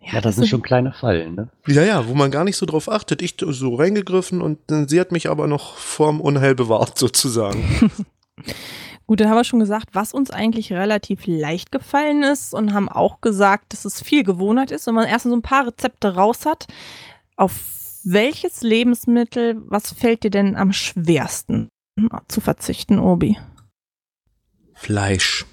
Ja, 0.00 0.20
das 0.20 0.36
sind 0.36 0.48
schon 0.48 0.60
kleine 0.60 0.92
Fallen, 0.92 1.34
ne? 1.34 1.48
Ja, 1.66 1.82
ja, 1.82 2.06
wo 2.06 2.14
man 2.14 2.30
gar 2.30 2.44
nicht 2.44 2.56
so 2.56 2.66
drauf 2.66 2.90
achtet. 2.90 3.22
Ich 3.22 3.36
so 3.38 3.74
reingegriffen 3.74 4.42
und 4.42 4.58
sie 4.68 5.00
hat 5.00 5.12
mich 5.12 5.30
aber 5.30 5.46
noch 5.46 5.76
vorm 5.76 6.20
Unheil 6.20 6.54
bewahrt, 6.54 6.98
sozusagen. 6.98 7.90
Gut, 9.06 9.20
dann 9.20 9.28
haben 9.28 9.36
wir 9.36 9.44
schon 9.44 9.60
gesagt, 9.60 9.90
was 9.92 10.12
uns 10.12 10.30
eigentlich 10.30 10.72
relativ 10.72 11.26
leicht 11.26 11.70
gefallen 11.72 12.22
ist 12.22 12.54
und 12.54 12.72
haben 12.72 12.88
auch 12.88 13.20
gesagt, 13.20 13.72
dass 13.72 13.84
es 13.84 14.02
viel 14.02 14.24
Gewohnheit 14.24 14.70
ist, 14.70 14.86
wenn 14.86 14.94
man 14.94 15.06
erst 15.06 15.24
so 15.24 15.34
ein 15.34 15.42
paar 15.42 15.66
Rezepte 15.66 16.14
raus 16.14 16.46
hat. 16.46 16.66
Auf 17.36 17.52
welches 18.04 18.62
Lebensmittel, 18.62 19.60
was 19.66 19.92
fällt 19.92 20.24
dir 20.24 20.30
denn 20.30 20.56
am 20.56 20.72
schwersten 20.72 21.68
zu 22.28 22.40
verzichten, 22.40 22.98
Obi? 22.98 23.38
Fleisch. 24.74 25.46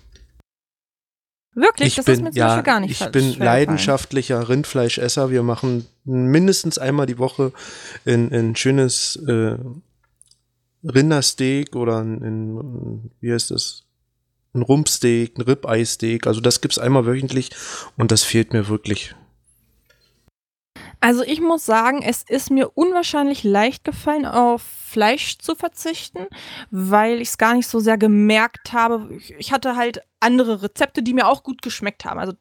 Wirklich? 1.54 1.90
Ich 1.90 1.96
das 1.96 2.06
bin, 2.06 2.26
ist 2.28 2.34
mir 2.34 2.40
ja, 2.40 2.62
gar 2.62 2.80
nicht 2.80 3.02
Ich 3.02 3.12
bin 3.12 3.38
leidenschaftlicher 3.38 4.48
Rindfleischesser. 4.48 5.30
Wir 5.30 5.44
machen 5.44 5.86
mindestens 6.06 6.78
einmal 6.78 7.06
die 7.06 7.18
Woche 7.18 7.52
ein, 8.06 8.32
ein 8.32 8.56
schönes 8.56 9.18
äh, 9.28 9.58
Rindersteak 10.84 11.76
oder 11.76 12.00
ein, 12.00 12.24
ein, 12.24 13.12
wie 13.20 13.34
heißt 13.34 13.52
das? 13.52 13.86
Ein 14.54 14.62
Rumpsteak, 14.64 15.38
ein 15.38 15.42
Ribeye-Steak. 15.42 16.26
Also 16.26 16.42
das 16.42 16.62
gibt's 16.62 16.80
einmal 16.80 17.06
wöchentlich 17.06 17.52
und 17.98 18.12
das 18.12 18.24
fehlt 18.24 18.54
mir 18.54 18.68
wirklich. 18.68 19.16
Also 21.02 21.24
ich 21.24 21.42
muss 21.42 21.66
sagen, 21.66 22.04
es 22.04 22.22
ist 22.22 22.52
mir 22.52 22.70
unwahrscheinlich 22.78 23.44
leicht 23.44 23.84
gefallen, 23.84 24.26
auf 24.28 24.62
Fleisch 24.62 25.40
zu 25.40 25.56
verzichten, 25.56 26.28
weil 26.70 27.22
ich 27.22 27.30
es 27.30 27.38
gar 27.40 27.56
nicht 27.56 27.68
so 27.68 27.80
sehr 27.80 27.98
gemerkt 27.98 28.72
habe. 28.72 29.18
Ich 29.40 29.52
hatte 29.52 29.76
halt 29.76 30.02
andere 30.20 30.62
Rezepte, 30.62 31.02
die 31.02 31.16
mir 31.16 31.28
auch 31.28 31.42
gut 31.42 31.64
geschmeckt 31.64 32.06
haben. 32.06 32.20
Also 32.20 32.34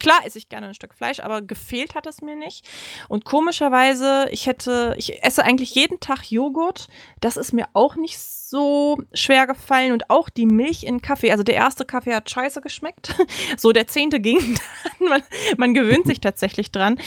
klar 0.00 0.18
esse 0.24 0.38
ich 0.38 0.48
gerne 0.48 0.68
ein 0.68 0.74
Stück 0.74 0.94
Fleisch, 0.94 1.20
aber 1.20 1.42
gefehlt 1.42 1.94
hat 1.94 2.06
es 2.06 2.22
mir 2.22 2.34
nicht. 2.34 2.68
Und 3.08 3.24
komischerweise, 3.24 4.26
ich 4.32 4.46
hätte, 4.46 4.94
ich 4.98 5.22
esse 5.22 5.44
eigentlich 5.44 5.74
jeden 5.76 6.00
Tag 6.00 6.30
Joghurt. 6.30 6.88
Das 7.20 7.36
ist 7.36 7.52
mir 7.52 7.68
auch 7.74 7.94
nicht 7.94 8.18
so 8.18 8.98
schwer 9.12 9.46
gefallen. 9.46 9.92
Und 9.92 10.10
auch 10.10 10.28
die 10.28 10.46
Milch 10.46 10.82
in 10.82 11.00
Kaffee. 11.00 11.30
Also 11.30 11.44
der 11.44 11.54
erste 11.54 11.84
Kaffee 11.84 12.14
hat 12.14 12.28
scheiße 12.28 12.60
geschmeckt. 12.60 13.14
So 13.56 13.72
der 13.72 13.86
zehnte 13.86 14.20
ging 14.20 14.38
dann. 14.98 15.08
Man, 15.08 15.22
man 15.56 15.74
gewöhnt 15.74 16.06
sich 16.06 16.20
tatsächlich 16.20 16.72
dran. 16.72 16.98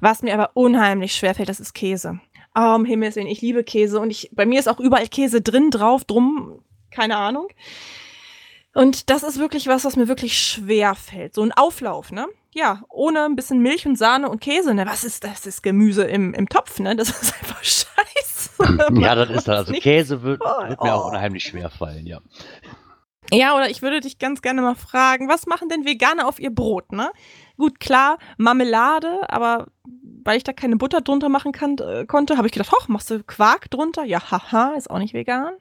Was 0.00 0.22
mir 0.22 0.34
aber 0.34 0.50
unheimlich 0.54 1.14
schwer 1.14 1.34
fällt, 1.34 1.48
das 1.48 1.60
ist 1.60 1.74
Käse. 1.74 2.20
Oh, 2.54 2.74
um 2.76 2.84
Himmels 2.84 3.16
Willen, 3.16 3.26
ich 3.26 3.40
liebe 3.40 3.64
Käse. 3.64 4.00
Und 4.00 4.10
ich, 4.10 4.30
bei 4.32 4.46
mir 4.46 4.60
ist 4.60 4.68
auch 4.68 4.80
überall 4.80 5.08
Käse 5.08 5.40
drin, 5.40 5.70
drauf, 5.70 6.04
drum, 6.04 6.62
keine 6.90 7.16
Ahnung. 7.16 7.48
Und 8.78 9.10
das 9.10 9.24
ist 9.24 9.40
wirklich 9.40 9.66
was, 9.66 9.84
was 9.84 9.96
mir 9.96 10.06
wirklich 10.06 10.38
schwer 10.38 10.94
fällt. 10.94 11.34
So 11.34 11.42
ein 11.42 11.50
Auflauf, 11.50 12.12
ne? 12.12 12.28
Ja, 12.54 12.82
ohne 12.88 13.24
ein 13.24 13.34
bisschen 13.34 13.58
Milch 13.58 13.84
und 13.88 13.98
Sahne 13.98 14.28
und 14.28 14.40
Käse, 14.40 14.72
ne? 14.72 14.86
Was 14.86 15.02
ist 15.02 15.24
das? 15.24 15.40
Das 15.40 15.46
ist 15.46 15.62
Gemüse 15.64 16.04
im, 16.04 16.32
im 16.32 16.48
Topf, 16.48 16.78
ne? 16.78 16.94
Das 16.94 17.08
ist 17.10 17.34
einfach 17.42 17.64
scheiße. 17.64 18.84
ja, 19.00 19.16
das 19.16 19.30
ist 19.30 19.48
das. 19.48 19.58
Also 19.66 19.72
Käse 19.72 20.22
wird, 20.22 20.38
wird 20.38 20.80
mir 20.80 20.94
auch 20.94 21.06
oh. 21.06 21.08
unheimlich 21.08 21.42
schwer 21.42 21.70
fallen, 21.70 22.06
ja. 22.06 22.20
Ja, 23.32 23.56
oder 23.56 23.68
ich 23.68 23.82
würde 23.82 23.98
dich 23.98 24.20
ganz 24.20 24.42
gerne 24.42 24.62
mal 24.62 24.76
fragen, 24.76 25.28
was 25.28 25.46
machen 25.46 25.68
denn 25.68 25.84
Veganer 25.84 26.28
auf 26.28 26.38
ihr 26.38 26.54
Brot, 26.54 26.92
ne? 26.92 27.10
Gut, 27.56 27.80
klar, 27.80 28.18
Marmelade, 28.36 29.28
aber 29.28 29.66
weil 30.24 30.36
ich 30.36 30.44
da 30.44 30.52
keine 30.52 30.76
Butter 30.76 31.00
drunter 31.00 31.28
machen 31.28 31.52
kann, 31.52 31.76
äh, 31.78 32.06
konnte, 32.06 32.36
habe 32.36 32.46
ich 32.46 32.52
gedacht, 32.52 32.72
hoch, 32.72 32.88
machst 32.88 33.10
du 33.10 33.22
Quark 33.22 33.70
drunter? 33.70 34.04
Ja, 34.04 34.30
haha, 34.30 34.74
ist 34.76 34.90
auch 34.90 34.98
nicht 34.98 35.14
vegan. 35.14 35.54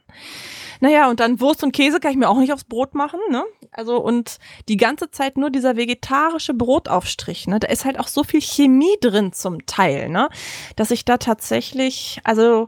Naja, 0.79 1.09
und 1.09 1.19
dann 1.19 1.39
Wurst 1.39 1.63
und 1.63 1.71
Käse 1.71 1.99
kann 1.99 2.11
ich 2.11 2.17
mir 2.17 2.29
auch 2.29 2.37
nicht 2.37 2.53
aufs 2.53 2.63
Brot 2.63 2.93
machen, 2.93 3.19
ne? 3.29 3.43
Also, 3.71 3.97
und 3.97 4.37
die 4.67 4.77
ganze 4.77 5.09
Zeit 5.09 5.37
nur 5.37 5.49
dieser 5.49 5.75
vegetarische 5.75 6.53
Brotaufstrich, 6.53 7.47
ne? 7.47 7.59
Da 7.59 7.67
ist 7.67 7.85
halt 7.85 7.99
auch 7.99 8.07
so 8.07 8.23
viel 8.23 8.41
Chemie 8.41 8.95
drin 9.01 9.33
zum 9.33 9.65
Teil, 9.65 10.09
ne? 10.09 10.29
Dass 10.75 10.91
ich 10.91 11.05
da 11.05 11.17
tatsächlich, 11.17 12.19
also, 12.23 12.67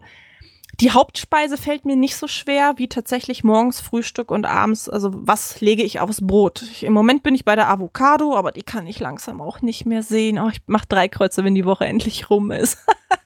die 0.82 0.92
Hauptspeise 0.92 1.58
fällt 1.58 1.86
mir 1.86 1.96
nicht 1.96 2.16
so 2.16 2.28
schwer 2.28 2.74
wie 2.78 2.88
tatsächlich 2.88 3.44
morgens 3.44 3.82
Frühstück 3.82 4.32
und 4.32 4.46
abends. 4.46 4.88
Also 4.88 5.12
was 5.14 5.60
lege 5.62 5.84
ich 5.84 6.00
aufs 6.00 6.26
Brot? 6.26 6.64
Ich, 6.72 6.84
Im 6.84 6.94
Moment 6.94 7.24
bin 7.24 7.36
ich 7.36 7.46
bei 7.46 7.56
der 7.56 7.70
Avocado, 7.70 8.36
aber 8.36 8.52
die 8.52 8.64
kann 8.64 8.88
ich 8.88 9.00
langsam 9.00 9.42
auch 9.42 9.62
nicht 9.62 9.86
mehr 9.86 10.04
sehen. 10.04 10.40
Oh, 10.40 10.50
ich 10.50 10.62
mache 10.68 10.88
drei 10.88 11.08
Kreuze, 11.08 11.44
wenn 11.44 11.56
die 11.56 11.66
Woche 11.66 11.86
endlich 11.86 12.30
rum 12.30 12.52
ist. 12.52 12.78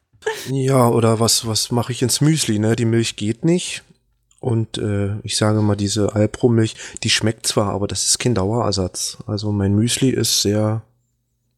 ja, 0.49 0.87
oder 0.87 1.19
was, 1.19 1.45
was 1.45 1.71
mache 1.71 1.91
ich 1.91 2.01
ins 2.01 2.21
Müsli? 2.21 2.59
Ne? 2.59 2.75
Die 2.75 2.85
Milch 2.85 3.15
geht 3.15 3.45
nicht. 3.45 3.83
Und 4.39 4.77
äh, 4.77 5.19
ich 5.23 5.37
sage 5.37 5.61
mal, 5.61 5.77
diese 5.77 6.15
Alpro-Milch, 6.15 6.75
die 7.03 7.09
schmeckt 7.09 7.47
zwar, 7.47 7.69
aber 7.69 7.87
das 7.87 8.07
ist 8.07 8.19
kein 8.19 8.35
Dauerersatz. 8.35 9.19
Also 9.25 9.53
mein 9.53 9.73
Müsli 9.73 10.09
ist 10.09 10.41
sehr, 10.41 10.81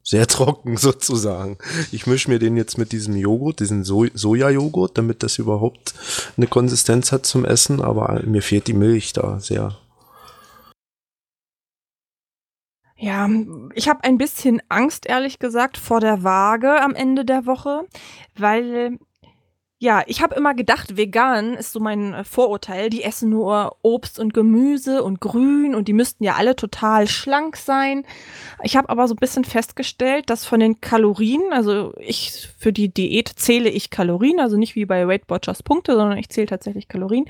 sehr 0.05 0.27
trocken 0.27 0.77
sozusagen. 0.77 1.57
Ich 1.91 2.07
mische 2.07 2.29
mir 2.29 2.39
den 2.39 2.55
jetzt 2.55 2.77
mit 2.77 2.93
diesem 2.93 3.15
Joghurt, 3.17 3.59
diesen 3.59 3.83
so 3.83 4.05
Soja-Joghurt, 4.13 4.97
damit 4.97 5.23
das 5.23 5.39
überhaupt 5.39 5.93
eine 6.37 6.47
Konsistenz 6.47 7.11
hat 7.11 7.25
zum 7.25 7.43
Essen, 7.43 7.81
aber 7.81 8.21
mir 8.25 8.41
fehlt 8.41 8.67
die 8.67 8.73
Milch 8.73 9.11
da 9.11 9.39
sehr. 9.39 9.75
Ja, 12.97 13.29
ich 13.73 13.89
habe 13.89 14.05
ein 14.05 14.17
bisschen 14.17 14.61
Angst, 14.69 15.05
ehrlich 15.05 15.37
gesagt, 15.37 15.77
vor 15.77 15.99
der 15.99 16.23
Waage 16.23 16.81
am 16.81 16.95
Ende 16.95 17.25
der 17.25 17.45
Woche, 17.45 17.85
weil 18.37 18.97
ja, 19.85 20.01
ich 20.07 20.23
habe 20.23 20.33
immer 20.33 20.55
gedacht, 20.55 20.97
vegan 20.97 21.53
ist 21.53 21.71
so 21.71 21.79
mein 21.79 22.15
äh, 22.15 22.23
Vorurteil. 22.23 22.89
Die 22.89 23.03
essen 23.03 23.29
nur 23.29 23.77
Obst 23.83 24.17
und 24.17 24.33
Gemüse 24.33 25.03
und 25.03 25.21
Grün 25.21 25.75
und 25.75 25.87
die 25.87 25.93
müssten 25.93 26.23
ja 26.23 26.33
alle 26.33 26.55
total 26.55 27.07
schlank 27.07 27.55
sein. 27.55 28.03
Ich 28.63 28.75
habe 28.75 28.89
aber 28.89 29.07
so 29.07 29.13
ein 29.13 29.19
bisschen 29.19 29.45
festgestellt, 29.45 30.31
dass 30.31 30.43
von 30.43 30.59
den 30.59 30.81
Kalorien, 30.81 31.43
also 31.51 31.93
ich 31.99 32.49
für 32.57 32.73
die 32.73 32.91
Diät 32.91 33.29
zähle 33.35 33.69
ich 33.69 33.91
Kalorien, 33.91 34.39
also 34.39 34.57
nicht 34.57 34.75
wie 34.75 34.85
bei 34.85 35.07
Weight 35.07 35.29
Watchers 35.29 35.61
Punkte, 35.61 35.93
sondern 35.93 36.17
ich 36.17 36.29
zähle 36.29 36.47
tatsächlich 36.47 36.87
Kalorien. 36.87 37.25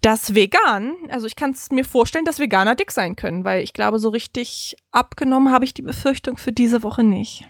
dass 0.00 0.34
vegan, 0.34 0.94
also 1.10 1.26
ich 1.26 1.36
kann 1.36 1.50
es 1.50 1.70
mir 1.70 1.84
vorstellen, 1.84 2.24
dass 2.24 2.38
Veganer 2.38 2.74
dick 2.74 2.90
sein 2.90 3.16
können, 3.16 3.44
weil 3.44 3.62
ich 3.62 3.74
glaube, 3.74 3.98
so 3.98 4.08
richtig 4.08 4.76
abgenommen 4.92 5.52
habe 5.52 5.66
ich 5.66 5.74
die 5.74 5.82
Befürchtung 5.82 6.38
für 6.38 6.52
diese 6.52 6.82
Woche 6.82 7.04
nicht. 7.04 7.46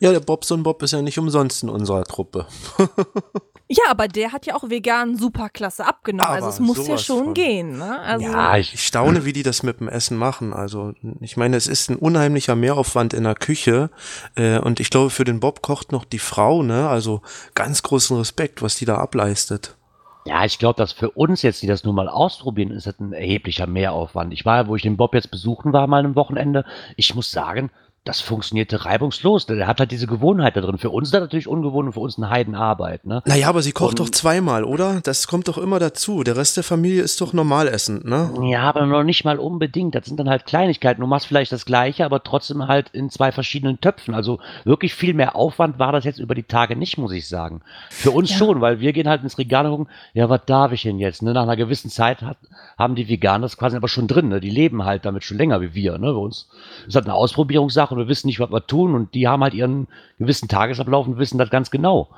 Ja, 0.00 0.10
der 0.10 0.20
Bobson 0.20 0.62
Bob 0.62 0.82
ist 0.82 0.92
ja 0.92 1.02
nicht 1.02 1.18
umsonst 1.18 1.62
in 1.62 1.68
unserer 1.68 2.04
Truppe. 2.04 2.46
ja, 3.68 3.84
aber 3.88 4.08
der 4.08 4.32
hat 4.32 4.46
ja 4.46 4.54
auch 4.56 4.68
vegan 4.68 5.16
superklasse 5.16 5.86
abgenommen. 5.86 6.28
Also 6.28 6.46
aber 6.46 6.46
also 6.46 6.62
es 6.62 6.76
muss 6.76 6.88
ja 6.88 6.98
schon 6.98 7.24
von. 7.24 7.34
gehen. 7.34 7.78
Ne? 7.78 8.00
Also 8.00 8.26
ja, 8.26 8.56
ich 8.56 8.84
staune, 8.84 9.24
wie 9.24 9.32
die 9.32 9.42
das 9.42 9.62
mit 9.62 9.80
dem 9.80 9.88
Essen 9.88 10.16
machen. 10.16 10.52
Also 10.52 10.92
ich 11.20 11.36
meine, 11.36 11.56
es 11.56 11.66
ist 11.66 11.88
ein 11.88 11.96
unheimlicher 11.96 12.56
Mehraufwand 12.56 13.14
in 13.14 13.24
der 13.24 13.34
Küche. 13.34 13.90
Äh, 14.34 14.58
und 14.58 14.80
ich 14.80 14.90
glaube, 14.90 15.10
für 15.10 15.24
den 15.24 15.40
Bob 15.40 15.62
kocht 15.62 15.92
noch 15.92 16.04
die 16.04 16.18
Frau. 16.18 16.62
Ne? 16.62 16.88
Also 16.88 17.22
ganz 17.54 17.82
großen 17.82 18.16
Respekt, 18.16 18.60
was 18.60 18.74
die 18.76 18.84
da 18.84 18.98
ableistet. 18.98 19.76
Ja, 20.24 20.44
ich 20.44 20.58
glaube, 20.58 20.76
dass 20.76 20.92
für 20.92 21.10
uns 21.10 21.42
jetzt, 21.42 21.62
die 21.62 21.66
das 21.66 21.82
nur 21.82 21.94
mal 21.94 22.08
ausprobieren, 22.08 22.70
ist 22.70 22.86
das 22.86 22.98
ein 23.00 23.12
erheblicher 23.12 23.66
Mehraufwand. 23.66 24.32
Ich 24.32 24.44
war, 24.44 24.68
wo 24.68 24.76
ich 24.76 24.82
den 24.82 24.96
Bob 24.96 25.14
jetzt 25.14 25.30
besuchen 25.30 25.72
war, 25.72 25.86
mal 25.88 26.04
am 26.04 26.14
Wochenende. 26.14 26.64
Ich 26.96 27.14
muss 27.14 27.32
sagen, 27.32 27.70
das 28.04 28.20
funktionierte 28.20 28.84
reibungslos. 28.84 29.46
Der 29.46 29.66
hat 29.66 29.78
halt 29.78 29.92
diese 29.92 30.08
Gewohnheit 30.08 30.56
da 30.56 30.60
drin. 30.60 30.78
Für 30.78 30.90
uns 30.90 31.08
ist 31.08 31.14
das 31.14 31.20
natürlich 31.20 31.46
ungewohnt 31.46 31.86
und 31.86 31.92
für 31.92 32.00
uns 32.00 32.18
eine 32.18 32.30
Heidenarbeit. 32.30 33.06
Ne? 33.06 33.22
Naja, 33.26 33.48
aber 33.48 33.62
sie 33.62 33.70
kocht 33.70 34.00
und, 34.00 34.00
doch 34.00 34.10
zweimal, 34.10 34.64
oder? 34.64 35.00
Das 35.02 35.28
kommt 35.28 35.46
doch 35.46 35.56
immer 35.56 35.78
dazu. 35.78 36.24
Der 36.24 36.36
Rest 36.36 36.56
der 36.56 36.64
Familie 36.64 37.02
ist 37.02 37.20
doch 37.20 37.32
normal 37.32 37.68
essend, 37.68 38.04
ne? 38.04 38.32
Ja, 38.42 38.62
aber 38.62 38.86
noch 38.86 39.04
nicht 39.04 39.24
mal 39.24 39.38
unbedingt. 39.38 39.94
Das 39.94 40.06
sind 40.06 40.18
dann 40.18 40.28
halt 40.28 40.46
Kleinigkeiten. 40.46 41.00
Du 41.00 41.06
machst 41.06 41.26
vielleicht 41.26 41.52
das 41.52 41.64
Gleiche, 41.64 42.04
aber 42.04 42.24
trotzdem 42.24 42.66
halt 42.66 42.90
in 42.90 43.08
zwei 43.08 43.30
verschiedenen 43.30 43.80
Töpfen. 43.80 44.14
Also 44.14 44.40
wirklich 44.64 44.94
viel 44.94 45.14
mehr 45.14 45.36
Aufwand 45.36 45.78
war 45.78 45.92
das 45.92 46.04
jetzt 46.04 46.18
über 46.18 46.34
die 46.34 46.42
Tage 46.42 46.74
nicht, 46.74 46.98
muss 46.98 47.12
ich 47.12 47.28
sagen. 47.28 47.62
Für 47.90 48.10
uns 48.10 48.30
ja. 48.30 48.36
schon, 48.36 48.60
weil 48.60 48.80
wir 48.80 48.92
gehen 48.92 49.08
halt 49.08 49.22
ins 49.22 49.38
Regal 49.38 49.66
und 49.66 49.72
gucken, 49.72 49.94
ja, 50.12 50.28
was 50.28 50.40
darf 50.46 50.72
ich 50.72 50.82
denn 50.82 50.98
jetzt? 50.98 51.22
Ne? 51.22 51.32
Nach 51.32 51.44
einer 51.44 51.56
gewissen 51.56 51.90
Zeit 51.90 52.22
hat, 52.22 52.38
haben 52.76 52.96
die 52.96 53.08
Veganer 53.08 53.42
das 53.42 53.56
quasi 53.56 53.76
aber 53.76 53.88
schon 53.88 54.08
drin. 54.08 54.28
Ne? 54.28 54.40
Die 54.40 54.50
leben 54.50 54.84
halt 54.84 55.04
damit 55.04 55.22
schon 55.22 55.38
länger 55.38 55.60
wie 55.60 55.74
wir. 55.74 55.98
Ne? 55.98 56.12
Bei 56.12 56.18
uns 56.18 56.48
ist 56.88 56.96
halt 56.96 57.06
eine 57.06 57.14
Ausprobierungssache 57.14 57.91
und 57.92 57.98
wir 57.98 58.08
wissen 58.08 58.26
nicht, 58.26 58.40
was 58.40 58.50
wir 58.50 58.66
tun. 58.66 58.94
Und 58.94 59.14
die 59.14 59.28
haben 59.28 59.42
halt 59.42 59.54
ihren 59.54 59.88
gewissen 60.18 60.48
Tagesablauf 60.48 61.06
und 61.06 61.18
wissen 61.18 61.38
das 61.38 61.50
ganz 61.50 61.70
genau. 61.70 62.08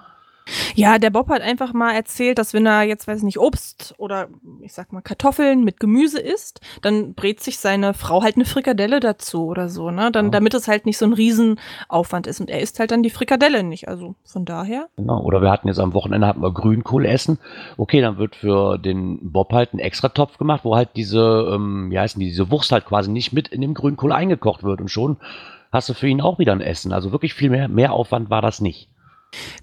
Ja, 0.74 0.98
der 0.98 1.10
Bob 1.10 1.28
hat 1.28 1.40
einfach 1.40 1.72
mal 1.72 1.94
erzählt, 1.94 2.38
dass 2.38 2.52
wenn 2.52 2.66
er 2.66 2.82
jetzt, 2.82 3.08
weiß 3.08 3.18
ich 3.18 3.24
nicht, 3.24 3.38
Obst 3.38 3.94
oder 3.96 4.28
ich 4.60 4.74
sag 4.74 4.92
mal 4.92 5.00
Kartoffeln 5.00 5.64
mit 5.64 5.80
Gemüse 5.80 6.20
isst, 6.20 6.60
dann 6.82 7.14
brät 7.14 7.40
sich 7.40 7.58
seine 7.58 7.94
Frau 7.94 8.22
halt 8.22 8.36
eine 8.36 8.44
Frikadelle 8.44 9.00
dazu 9.00 9.46
oder 9.46 9.68
so, 9.68 9.90
ne? 9.90 10.10
Dann, 10.12 10.26
ja. 10.26 10.30
damit 10.32 10.52
es 10.52 10.68
halt 10.68 10.84
nicht 10.84 10.98
so 10.98 11.06
ein 11.06 11.14
Riesenaufwand 11.14 12.26
ist. 12.26 12.40
Und 12.40 12.50
er 12.50 12.60
isst 12.60 12.78
halt 12.78 12.90
dann 12.90 13.02
die 13.02 13.10
Frikadelle 13.10 13.62
nicht. 13.62 13.88
Also 13.88 14.16
von 14.24 14.44
daher. 14.44 14.88
Genau. 14.96 15.22
Oder 15.22 15.40
wir 15.40 15.50
hatten 15.50 15.68
jetzt 15.68 15.80
am 15.80 15.94
Wochenende 15.94 16.26
hatten 16.26 16.42
wir 16.42 16.52
Grünkohl 16.52 17.06
essen. 17.06 17.38
Okay, 17.78 18.02
dann 18.02 18.18
wird 18.18 18.36
für 18.36 18.76
den 18.76 19.32
Bob 19.32 19.52
halt 19.52 19.72
ein 19.72 19.78
extra 19.78 20.10
Topf 20.10 20.36
gemacht, 20.36 20.60
wo 20.64 20.76
halt 20.76 20.90
diese, 20.94 21.50
ähm, 21.54 21.90
wie 21.90 21.98
heißen 21.98 22.20
die, 22.20 22.26
diese 22.26 22.50
Wurst 22.50 22.70
halt 22.70 22.84
quasi 22.84 23.10
nicht 23.10 23.32
mit 23.32 23.48
in 23.48 23.62
dem 23.62 23.72
Grünkohl 23.72 24.12
eingekocht 24.12 24.62
wird. 24.62 24.80
Und 24.82 24.88
schon 24.88 25.16
hast 25.74 25.88
du 25.88 25.94
für 25.94 26.06
ihn 26.06 26.20
auch 26.20 26.38
wieder 26.38 26.52
ein 26.52 26.60
Essen. 26.60 26.92
Also 26.92 27.12
wirklich 27.12 27.34
viel 27.34 27.50
mehr, 27.50 27.68
mehr 27.68 27.92
Aufwand 27.92 28.30
war 28.30 28.40
das 28.40 28.60
nicht. 28.60 28.88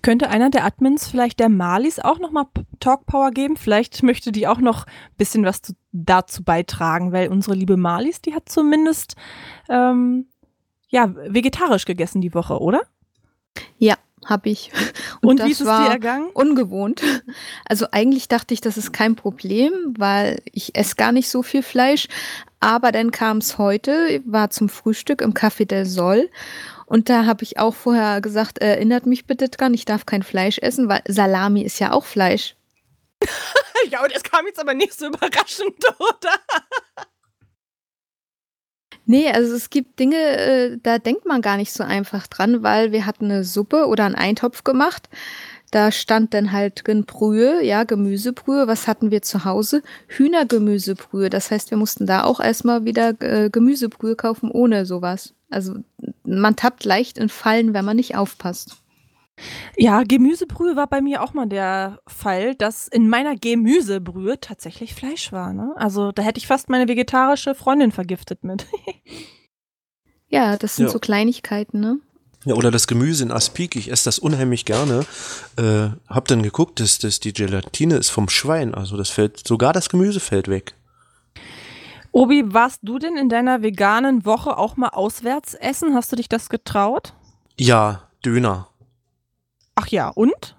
Könnte 0.02 0.30
einer 0.30 0.50
der 0.50 0.66
Admins 0.66 1.08
vielleicht 1.08 1.40
der 1.40 1.48
Malis 1.48 2.00
auch 2.00 2.20
nochmal 2.20 2.46
Talk 2.82 3.06
Power 3.06 3.32
geben? 3.32 3.56
Vielleicht 3.56 4.04
möchte 4.04 4.34
die 4.34 4.46
auch 4.46 4.60
noch 4.60 4.86
ein 4.86 5.16
bisschen 5.18 5.46
was 5.46 5.62
zu, 5.62 5.74
dazu 5.94 6.44
beitragen, 6.44 7.14
weil 7.14 7.30
unsere 7.30 7.56
liebe 7.56 7.78
Malis, 7.78 8.22
die 8.22 8.36
hat 8.36 8.50
zumindest 8.50 9.16
ähm, 9.70 10.28
ja, 10.90 11.14
vegetarisch 11.16 11.86
gegessen 11.86 12.20
die 12.20 12.34
Woche, 12.34 12.60
oder? 12.60 12.82
Ja, 13.78 13.96
habe 14.26 14.50
ich. 14.50 14.72
Und, 15.22 15.42
Und 15.42 15.48
wie 15.48 15.52
ist 15.52 15.62
es 15.62 15.68
dir 15.68 15.90
ergangen? 15.90 16.30
Ungewohnt. 16.34 17.02
Also 17.66 17.88
eigentlich 17.92 18.28
dachte 18.28 18.54
ich, 18.54 18.62
das 18.62 18.78
ist 18.78 18.92
kein 18.94 19.16
Problem, 19.16 19.72
weil 19.98 20.42
ich 20.52 20.76
esse 20.76 20.96
gar 20.96 21.12
nicht 21.12 21.30
so 21.30 21.44
viel 21.44 21.64
Fleisch. 21.64 22.08
Aber 22.60 22.92
dann 22.92 23.12
kam 23.12 23.38
es 23.38 23.58
heute, 23.58 24.22
war 24.26 24.52
zum 24.52 24.70
Frühstück 24.70 25.22
im 25.22 25.34
Café 25.34 25.66
del 25.66 25.86
Sol. 25.86 26.30
Und 26.86 27.10
da 27.10 27.26
habe 27.26 27.44
ich 27.44 27.58
auch 27.58 27.74
vorher 27.74 28.22
gesagt, 28.22 28.60
erinnert 28.60 29.06
mich 29.06 29.26
bitte 29.26 29.50
dran, 29.50 29.74
ich 29.74 29.86
darf 29.86 30.06
kein 30.06 30.24
Fleisch 30.24 30.60
essen, 30.60 30.90
weil 30.90 31.02
Salami 31.08 31.62
ist 31.62 31.80
ja 31.80 31.94
auch 31.94 32.06
Fleisch. 32.06 32.56
ja, 33.90 34.04
und 34.04 34.12
es 34.14 34.24
kam 34.24 34.46
jetzt 34.46 34.60
aber 34.60 34.74
nicht 34.74 34.94
so 34.94 35.08
überraschend, 35.08 35.76
oder? 36.00 36.34
Nee, 39.06 39.30
also 39.32 39.56
es 39.56 39.70
gibt 39.70 40.00
Dinge, 40.00 40.16
äh, 40.16 40.78
da 40.82 41.00
denkt 41.00 41.26
man 41.26 41.42
gar 41.42 41.58
nicht 41.58 41.74
so 41.74 41.84
einfach 41.84 42.28
dran, 42.28 42.64
weil 42.64 42.92
wir 42.92 43.06
hatten 43.06 43.26
eine 43.26 43.44
Suppe 43.44 43.88
oder 43.88 44.06
einen 44.06 44.16
Eintopf 44.16 44.64
gemacht. 44.64 45.10
Da 45.72 45.92
stand 45.92 46.34
dann 46.34 46.52
halt 46.52 46.84
Brühe, 47.08 47.64
ja, 47.64 47.86
Gemüsebrühe. 47.86 48.68
Was 48.68 48.88
hatten 48.88 49.10
wir 49.10 49.22
zu 49.22 49.46
Hause? 49.46 49.82
Hühnergemüsebrühe. 50.08 51.30
Das 51.30 51.50
heißt, 51.50 51.72
wir 51.72 51.78
mussten 51.78 52.06
da 52.06 52.26
auch 52.26 52.42
erstmal 52.42 52.84
wieder 52.84 53.16
äh, 53.22 53.50
Gemüsebrühe 53.50 54.18
kaufen 54.18 54.52
ohne 54.52 54.86
sowas. 54.86 55.34
Also 55.50 55.76
man 56.24 56.58
tappt 56.58 56.84
leicht 56.84 57.18
in 57.18 57.30
Fallen, 57.30 57.74
wenn 57.74 57.86
man 57.86 57.96
nicht 57.96 58.16
aufpasst. 58.16 58.81
Ja, 59.78 60.04
Gemüsebrühe 60.04 60.76
war 60.76 60.88
bei 60.88 61.02
mir 61.02 61.24
auch 61.24 61.34
mal 61.34 61.48
der 61.48 62.00
Fall, 62.08 62.56
dass 62.56 62.88
in 62.88 63.10
meiner 63.10 63.36
Gemüsebrühe 63.36 64.40
tatsächlich 64.40 64.94
Fleisch 64.94 65.32
war. 65.32 65.54
Ne? 65.54 65.74
Also 65.76 66.12
da 66.12 66.22
hätte 66.22 66.38
ich 66.40 66.48
fast 66.48 66.70
meine 66.70 66.88
vegetarische 66.88 67.56
Freundin 67.56 67.92
vergiftet 67.92 68.44
mit. 68.44 68.66
Ja, 70.34 70.56
das 70.56 70.78
sind 70.78 70.86
Ja. 70.86 70.92
so 70.92 71.00
Kleinigkeiten, 71.00 71.82
ne? 71.82 72.00
Ja, 72.46 72.56
oder 72.56 72.72
das 72.72 72.88
Gemüse 72.88 73.24
in 73.24 73.32
Aspik, 73.32 73.76
ich 73.76 73.92
esse 73.92 74.06
das 74.06 74.18
unheimlich 74.18 74.64
gerne. 74.64 75.06
Äh, 75.58 75.90
hab 76.08 76.28
dann 76.30 76.42
geguckt, 76.42 76.80
dass, 76.80 76.98
dass 76.98 77.20
die 77.20 77.34
Gelatine 77.34 77.98
ist 77.98 78.10
vom 78.10 78.30
Schwein, 78.30 78.74
also 78.74 78.96
das 78.98 79.10
fällt, 79.10 79.46
sogar 79.46 79.74
das 79.74 79.90
Gemüse 79.90 80.22
fällt 80.22 80.48
weg. 80.48 80.74
Obi, 82.14 82.44
warst 82.54 82.80
du 82.82 82.98
denn 82.98 83.16
in 83.16 83.30
deiner 83.30 83.62
veganen 83.62 84.26
Woche 84.26 84.58
auch 84.58 84.76
mal 84.76 84.90
auswärts 84.90 85.54
essen? 85.54 85.94
Hast 85.94 86.12
du 86.12 86.16
dich 86.16 86.30
das 86.30 86.50
getraut? 86.50 87.14
Ja, 87.60 88.04
Döner. 88.26 88.70
Ach 89.82 89.88
ja, 89.88 90.10
und? 90.10 90.56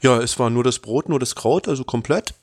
Ja, 0.00 0.18
es 0.20 0.38
war 0.38 0.50
nur 0.50 0.64
das 0.64 0.78
Brot, 0.78 1.08
nur 1.08 1.18
das 1.18 1.34
Kraut, 1.34 1.68
also 1.68 1.84
komplett. 1.84 2.34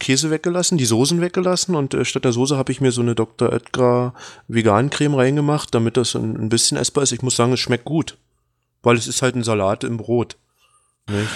Käse 0.00 0.30
weggelassen, 0.30 0.76
die 0.76 0.84
Soßen 0.84 1.20
weggelassen 1.20 1.74
und 1.74 1.94
äh, 1.94 2.04
statt 2.04 2.24
der 2.24 2.32
Soße 2.32 2.56
habe 2.56 2.72
ich 2.72 2.80
mir 2.80 2.92
so 2.92 3.00
eine 3.00 3.14
Dr. 3.14 3.50
Oetker 3.50 4.12
Vegan-Creme 4.48 5.14
reingemacht, 5.14 5.74
damit 5.74 5.96
das 5.96 6.14
ein, 6.14 6.36
ein 6.36 6.48
bisschen 6.50 6.76
essbar 6.76 7.04
ist. 7.04 7.12
Ich 7.12 7.22
muss 7.22 7.36
sagen, 7.36 7.52
es 7.52 7.60
schmeckt 7.60 7.84
gut, 7.84 8.18
weil 8.82 8.96
es 8.96 9.06
ist 9.06 9.22
halt 9.22 9.34
ein 9.34 9.44
Salat 9.44 9.84
im 9.84 9.96
Brot. 9.96 10.36
Nicht? 11.08 11.30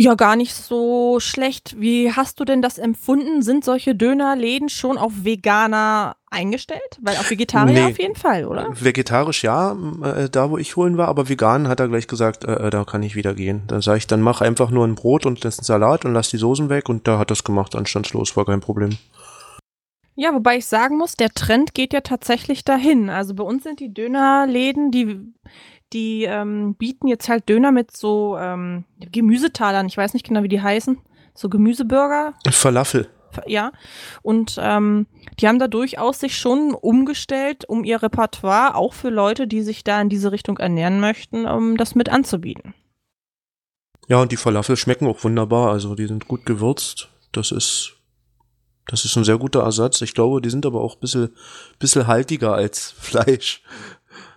Ja, 0.00 0.14
gar 0.14 0.36
nicht 0.36 0.54
so 0.54 1.18
schlecht. 1.18 1.74
Wie 1.78 2.12
hast 2.12 2.38
du 2.38 2.44
denn 2.44 2.62
das 2.62 2.78
empfunden? 2.78 3.42
Sind 3.42 3.64
solche 3.64 3.96
Dönerläden 3.96 4.68
schon 4.68 4.96
auf 4.96 5.12
Veganer 5.24 6.14
eingestellt? 6.30 6.98
Weil 7.02 7.16
auf 7.16 7.28
Vegetarier 7.30 7.72
Nee. 7.84 7.90
auf 7.90 7.98
jeden 7.98 8.14
Fall, 8.14 8.44
oder? 8.44 8.68
Vegetarisch 8.78 9.42
ja, 9.42 9.76
äh, 10.04 10.28
da 10.30 10.50
wo 10.50 10.58
ich 10.58 10.76
holen 10.76 10.96
war, 10.98 11.08
aber 11.08 11.28
vegan 11.28 11.66
hat 11.66 11.80
er 11.80 11.88
gleich 11.88 12.06
gesagt, 12.06 12.44
äh, 12.44 12.66
äh, 12.68 12.70
da 12.70 12.84
kann 12.84 13.02
ich 13.02 13.16
wieder 13.16 13.34
gehen. 13.34 13.62
Dann 13.66 13.80
sage 13.80 13.98
ich, 13.98 14.06
dann 14.06 14.20
mach 14.20 14.40
einfach 14.40 14.70
nur 14.70 14.86
ein 14.86 14.94
Brot 14.94 15.26
und 15.26 15.44
das 15.44 15.58
einen 15.58 15.64
Salat 15.64 16.04
und 16.04 16.14
lass 16.14 16.30
die 16.30 16.36
Soßen 16.36 16.68
weg 16.68 16.88
und 16.88 17.08
da 17.08 17.18
hat 17.18 17.30
das 17.32 17.42
gemacht, 17.42 17.74
anstandslos, 17.74 18.36
war 18.36 18.44
kein 18.44 18.60
Problem. 18.60 18.98
Ja, 20.20 20.34
wobei 20.34 20.56
ich 20.56 20.66
sagen 20.66 20.98
muss, 20.98 21.14
der 21.14 21.30
Trend 21.30 21.74
geht 21.74 21.92
ja 21.92 22.00
tatsächlich 22.00 22.64
dahin. 22.64 23.08
Also 23.08 23.34
bei 23.34 23.44
uns 23.44 23.62
sind 23.62 23.78
die 23.78 23.94
Dönerläden, 23.94 24.90
die, 24.90 25.20
die 25.92 26.24
ähm, 26.24 26.74
bieten 26.74 27.06
jetzt 27.06 27.28
halt 27.28 27.48
Döner 27.48 27.70
mit 27.70 27.96
so 27.96 28.36
ähm, 28.36 28.84
Gemüsetalern. 28.98 29.86
Ich 29.86 29.96
weiß 29.96 30.14
nicht 30.14 30.26
genau, 30.26 30.42
wie 30.42 30.48
die 30.48 30.60
heißen. 30.60 30.98
So 31.34 31.48
Gemüseburger. 31.48 32.34
Falafel. 32.50 33.08
Ja. 33.46 33.70
Und 34.22 34.56
ähm, 34.60 35.06
die 35.38 35.46
haben 35.46 35.60
da 35.60 35.68
durchaus 35.68 36.18
sich 36.18 36.36
schon 36.36 36.74
umgestellt, 36.74 37.68
um 37.68 37.84
ihr 37.84 38.02
Repertoire, 38.02 38.74
auch 38.74 38.94
für 38.94 39.10
Leute, 39.10 39.46
die 39.46 39.62
sich 39.62 39.84
da 39.84 40.00
in 40.00 40.08
diese 40.08 40.32
Richtung 40.32 40.58
ernähren 40.58 40.98
möchten, 40.98 41.46
um 41.46 41.76
das 41.76 41.94
mit 41.94 42.08
anzubieten. 42.08 42.74
Ja, 44.08 44.20
und 44.20 44.32
die 44.32 44.36
Falafel 44.36 44.76
schmecken 44.76 45.06
auch 45.06 45.22
wunderbar, 45.22 45.70
also 45.70 45.94
die 45.94 46.06
sind 46.06 46.26
gut 46.26 46.44
gewürzt. 46.44 47.08
Das 47.30 47.52
ist, 47.52 47.97
das 48.88 49.04
ist 49.04 49.16
ein 49.16 49.24
sehr 49.24 49.38
guter 49.38 49.60
Ersatz. 49.60 50.00
Ich 50.00 50.14
glaube, 50.14 50.40
die 50.40 50.50
sind 50.50 50.66
aber 50.66 50.80
auch 50.80 50.96
ein 50.96 51.00
bisschen, 51.00 51.28
bisschen 51.78 52.06
haltiger 52.06 52.54
als 52.54 52.90
Fleisch. 52.98 53.62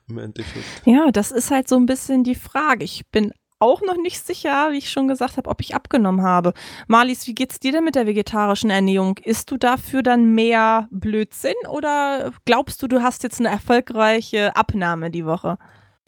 Im 0.08 0.20
Endeffekt. 0.20 0.66
Ja, 0.86 1.10
das 1.12 1.32
ist 1.32 1.52
halt 1.52 1.68
so 1.68 1.78
ein 1.78 1.86
bisschen 1.86 2.24
die 2.24 2.36
Frage. 2.36 2.84
Ich 2.84 3.08
bin 3.12 3.32
auch 3.60 3.82
noch 3.82 3.96
nicht 3.96 4.26
sicher, 4.26 4.72
wie 4.72 4.80
ich 4.80 4.90
schon 4.90 5.08
gesagt 5.08 5.38
habe, 5.38 5.50
ob 5.50 5.62
ich 5.62 5.74
abgenommen 5.76 6.24
habe. 6.24 6.54
Marlies, 6.88 7.28
wie 7.28 7.36
geht's 7.36 7.60
dir 7.60 7.72
denn 7.72 7.84
mit 7.84 7.96
der 7.96 8.08
vegetarischen 8.08 8.72
Ernährung? 8.72 9.20
Isst 9.24 9.52
du 9.52 9.58
dafür 9.58 10.04
dann 10.04 10.34
mehr 10.34 10.88
Blödsinn 10.92 11.54
oder 11.70 12.32
glaubst 12.46 12.82
du, 12.82 12.88
du 12.88 13.02
hast 13.02 13.24
jetzt 13.24 13.40
eine 13.40 13.50
erfolgreiche 13.50 14.56
Abnahme 14.56 15.12
die 15.12 15.26
Woche? 15.26 15.58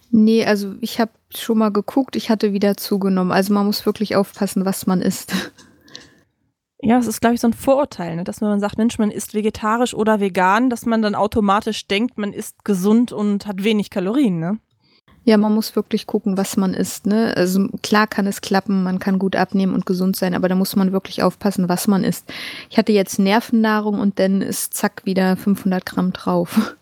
Nee, 0.10 0.46
also 0.46 0.76
ich 0.82 1.00
habe 1.00 1.12
schon 1.34 1.60
mal 1.60 1.72
geguckt, 1.72 2.16
ich 2.16 2.30
hatte 2.30 2.54
wieder 2.54 2.76
zugenommen. 2.76 3.32
Also 3.32 3.54
man 3.54 3.66
muss 3.66 3.86
wirklich 3.86 4.16
aufpassen, 4.16 4.66
was 4.66 4.86
man 4.86 5.02
isst. 5.02 5.34
Ja, 6.86 6.98
es 6.98 7.08
ist, 7.08 7.22
glaube 7.22 7.36
ich, 7.36 7.40
so 7.40 7.48
ein 7.48 7.54
Vorurteil, 7.54 8.18
ne? 8.18 8.26
dass 8.26 8.42
wenn 8.42 8.50
man 8.50 8.60
sagt, 8.60 8.78
Mensch, 8.78 9.00
man 9.00 9.10
isst 9.10 9.34
vegetarisch 9.34 9.94
oder 9.94 10.20
vegan, 10.20 10.70
dass 10.70 10.86
man 10.86 11.02
dann 11.02 11.16
automatisch 11.16 11.88
denkt, 11.88 12.18
man 12.18 12.34
isst 12.34 12.66
gesund 12.66 13.14
und 13.14 13.48
hat 13.48 13.64
wenig 13.64 13.90
Kalorien, 13.90 14.40
ne? 14.40 14.60
Ja, 15.24 15.38
man 15.38 15.54
muss 15.54 15.78
wirklich 15.78 16.06
gucken, 16.06 16.36
was 16.36 16.58
man 16.58 16.74
isst. 16.74 17.06
Ne? 17.06 17.34
Also 17.38 17.70
klar 17.82 18.08
kann 18.08 18.28
es 18.28 18.42
klappen, 18.42 18.84
man 18.84 19.00
kann 19.00 19.18
gut 19.18 19.38
abnehmen 19.38 19.74
und 19.74 19.86
gesund 19.86 20.18
sein, 20.18 20.34
aber 20.34 20.50
da 20.50 20.56
muss 20.56 20.76
man 20.76 20.92
wirklich 20.92 21.24
aufpassen, 21.24 21.70
was 21.70 21.88
man 21.88 22.04
isst. 22.04 22.30
Ich 22.70 22.78
hatte 22.78 22.92
jetzt 22.92 23.18
Nervennahrung 23.18 24.00
und 24.00 24.20
dann 24.20 24.42
ist 24.42 24.74
zack 24.74 25.06
wieder 25.06 25.38
500 25.38 25.86
Gramm 25.86 26.12
drauf. 26.12 26.76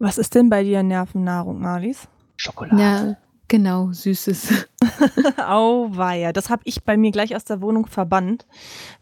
Was 0.00 0.18
ist 0.18 0.34
denn 0.34 0.50
bei 0.50 0.64
dir 0.64 0.82
Nervennahrung, 0.82 1.60
Marlies? 1.60 2.08
Schokolade. 2.36 2.82
Ja, 2.82 3.16
genau, 3.46 3.92
süßes. 3.92 4.66
Auweia, 5.46 6.32
das 6.32 6.50
habe 6.50 6.62
ich 6.64 6.84
bei 6.84 6.96
mir 6.96 7.10
gleich 7.10 7.34
aus 7.34 7.44
der 7.44 7.60
Wohnung 7.60 7.86
verbannt, 7.86 8.46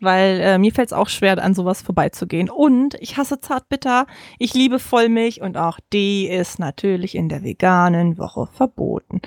weil 0.01 0.40
äh, 0.40 0.59
mir 0.59 0.72
fällt 0.72 0.88
es 0.88 0.92
auch 0.92 1.09
schwer, 1.09 1.42
an 1.42 1.55
sowas 1.55 1.83
vorbeizugehen. 1.83 2.51
Und 2.51 2.94
ich 3.01 3.16
hasse 3.16 3.40
Zartbitter, 3.40 4.07
ich 4.38 4.55
liebe 4.55 4.79
Vollmilch 4.79 5.40
und 5.40 5.57
auch 5.57 5.79
die 5.92 6.27
ist 6.27 6.59
natürlich 6.59 7.14
in 7.14 7.29
der 7.29 7.42
veganen 7.42 8.18
Woche 8.18 8.46
verboten. 8.53 9.20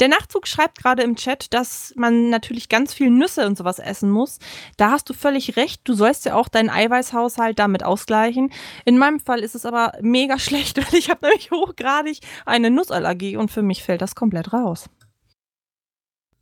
Der 0.00 0.08
Nachzug 0.08 0.46
schreibt 0.46 0.78
gerade 0.78 1.02
im 1.02 1.16
Chat, 1.16 1.52
dass 1.54 1.92
man 1.96 2.30
natürlich 2.30 2.68
ganz 2.68 2.94
viel 2.94 3.10
Nüsse 3.10 3.46
und 3.46 3.56
sowas 3.58 3.78
essen 3.78 4.10
muss. 4.10 4.38
Da 4.76 4.90
hast 4.90 5.08
du 5.08 5.14
völlig 5.14 5.56
recht, 5.56 5.82
du 5.84 5.94
sollst 5.94 6.24
ja 6.24 6.34
auch 6.34 6.48
deinen 6.48 6.70
Eiweißhaushalt 6.70 7.58
damit 7.58 7.84
ausgleichen. 7.84 8.50
In 8.84 8.98
meinem 8.98 9.20
Fall 9.20 9.40
ist 9.40 9.54
es 9.54 9.66
aber 9.66 9.92
mega 10.00 10.38
schlecht, 10.38 10.78
weil 10.78 10.98
ich 10.98 11.10
habe 11.10 11.26
nämlich 11.26 11.50
hochgradig 11.50 12.20
eine 12.46 12.70
Nussallergie 12.70 13.36
und 13.36 13.50
für 13.50 13.62
mich 13.62 13.82
fällt 13.82 14.02
das 14.02 14.14
komplett 14.14 14.52
raus. 14.52 14.88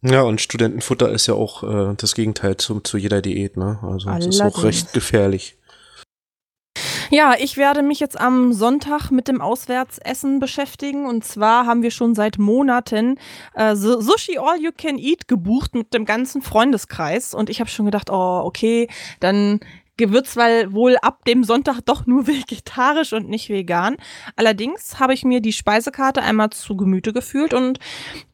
Ja, 0.08 0.22
und 0.22 0.40
Studentenfutter 0.40 1.10
ist 1.10 1.26
ja 1.26 1.34
auch 1.34 1.62
äh, 1.62 1.94
das 1.96 2.14
Gegenteil 2.14 2.56
zu, 2.56 2.80
zu 2.80 2.96
jeder 2.96 3.22
Diät, 3.22 3.56
ne? 3.56 3.78
Also 3.82 4.10
das 4.10 4.26
ist 4.26 4.40
auch 4.40 4.62
recht 4.62 4.92
gefährlich. 4.92 5.56
Ja, 7.10 7.34
ich 7.38 7.56
werde 7.56 7.82
mich 7.82 8.00
jetzt 8.00 8.20
am 8.20 8.52
Sonntag 8.52 9.10
mit 9.10 9.28
dem 9.28 9.40
Auswärtsessen 9.40 10.40
beschäftigen. 10.40 11.06
Und 11.06 11.24
zwar 11.24 11.64
haben 11.66 11.82
wir 11.82 11.90
schon 11.92 12.14
seit 12.14 12.38
Monaten 12.38 13.18
äh, 13.54 13.76
Su- 13.76 14.00
Sushi 14.00 14.38
All 14.38 14.60
You 14.60 14.70
Can 14.76 14.98
Eat 14.98 15.28
gebucht 15.28 15.74
mit 15.74 15.94
dem 15.94 16.04
ganzen 16.04 16.42
Freundeskreis. 16.42 17.32
Und 17.32 17.48
ich 17.48 17.60
habe 17.60 17.70
schon 17.70 17.86
gedacht, 17.86 18.10
oh, 18.10 18.42
okay, 18.44 18.88
dann 19.20 19.60
wird's 19.98 20.36
weil 20.36 20.72
wohl 20.72 20.96
ab 21.00 21.24
dem 21.24 21.44
Sonntag 21.44 21.80
doch 21.84 22.06
nur 22.06 22.26
vegetarisch 22.26 23.12
und 23.12 23.28
nicht 23.28 23.48
vegan. 23.48 23.96
Allerdings 24.36 25.00
habe 25.00 25.14
ich 25.14 25.24
mir 25.24 25.40
die 25.40 25.52
Speisekarte 25.52 26.22
einmal 26.22 26.50
zu 26.50 26.76
Gemüte 26.76 27.12
gefühlt 27.12 27.54
und 27.54 27.78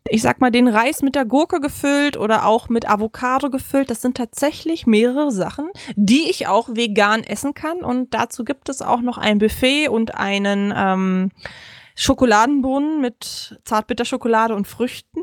ich 0.08 0.20
sag 0.22 0.40
mal, 0.40 0.50
den 0.50 0.68
Reis 0.68 1.00
mit 1.02 1.14
der 1.14 1.24
Gurke 1.24 1.60
gefüllt 1.60 2.16
oder 2.16 2.44
auch 2.46 2.68
mit 2.68 2.88
Avocado 2.88 3.50
gefüllt. 3.50 3.88
Das 3.88 4.02
sind 4.02 4.16
tatsächlich 4.16 4.86
mehrere 4.86 5.30
Sachen, 5.30 5.68
die 5.94 6.28
ich 6.28 6.48
auch 6.48 6.68
vegan 6.70 7.22
essen 7.22 7.54
kann. 7.54 7.78
Und 7.78 8.12
dazu 8.12 8.44
gibt 8.44 8.68
es 8.68 8.82
auch 8.82 9.00
noch 9.00 9.16
ein 9.16 9.38
Buffet 9.38 9.88
und 9.88 10.16
einen 10.16 10.74
ähm, 10.76 11.30
Schokoladenbohnen 11.94 13.00
mit 13.00 13.58
Zartbitterschokolade 13.64 14.54
und 14.54 14.66
Früchten. 14.66 15.22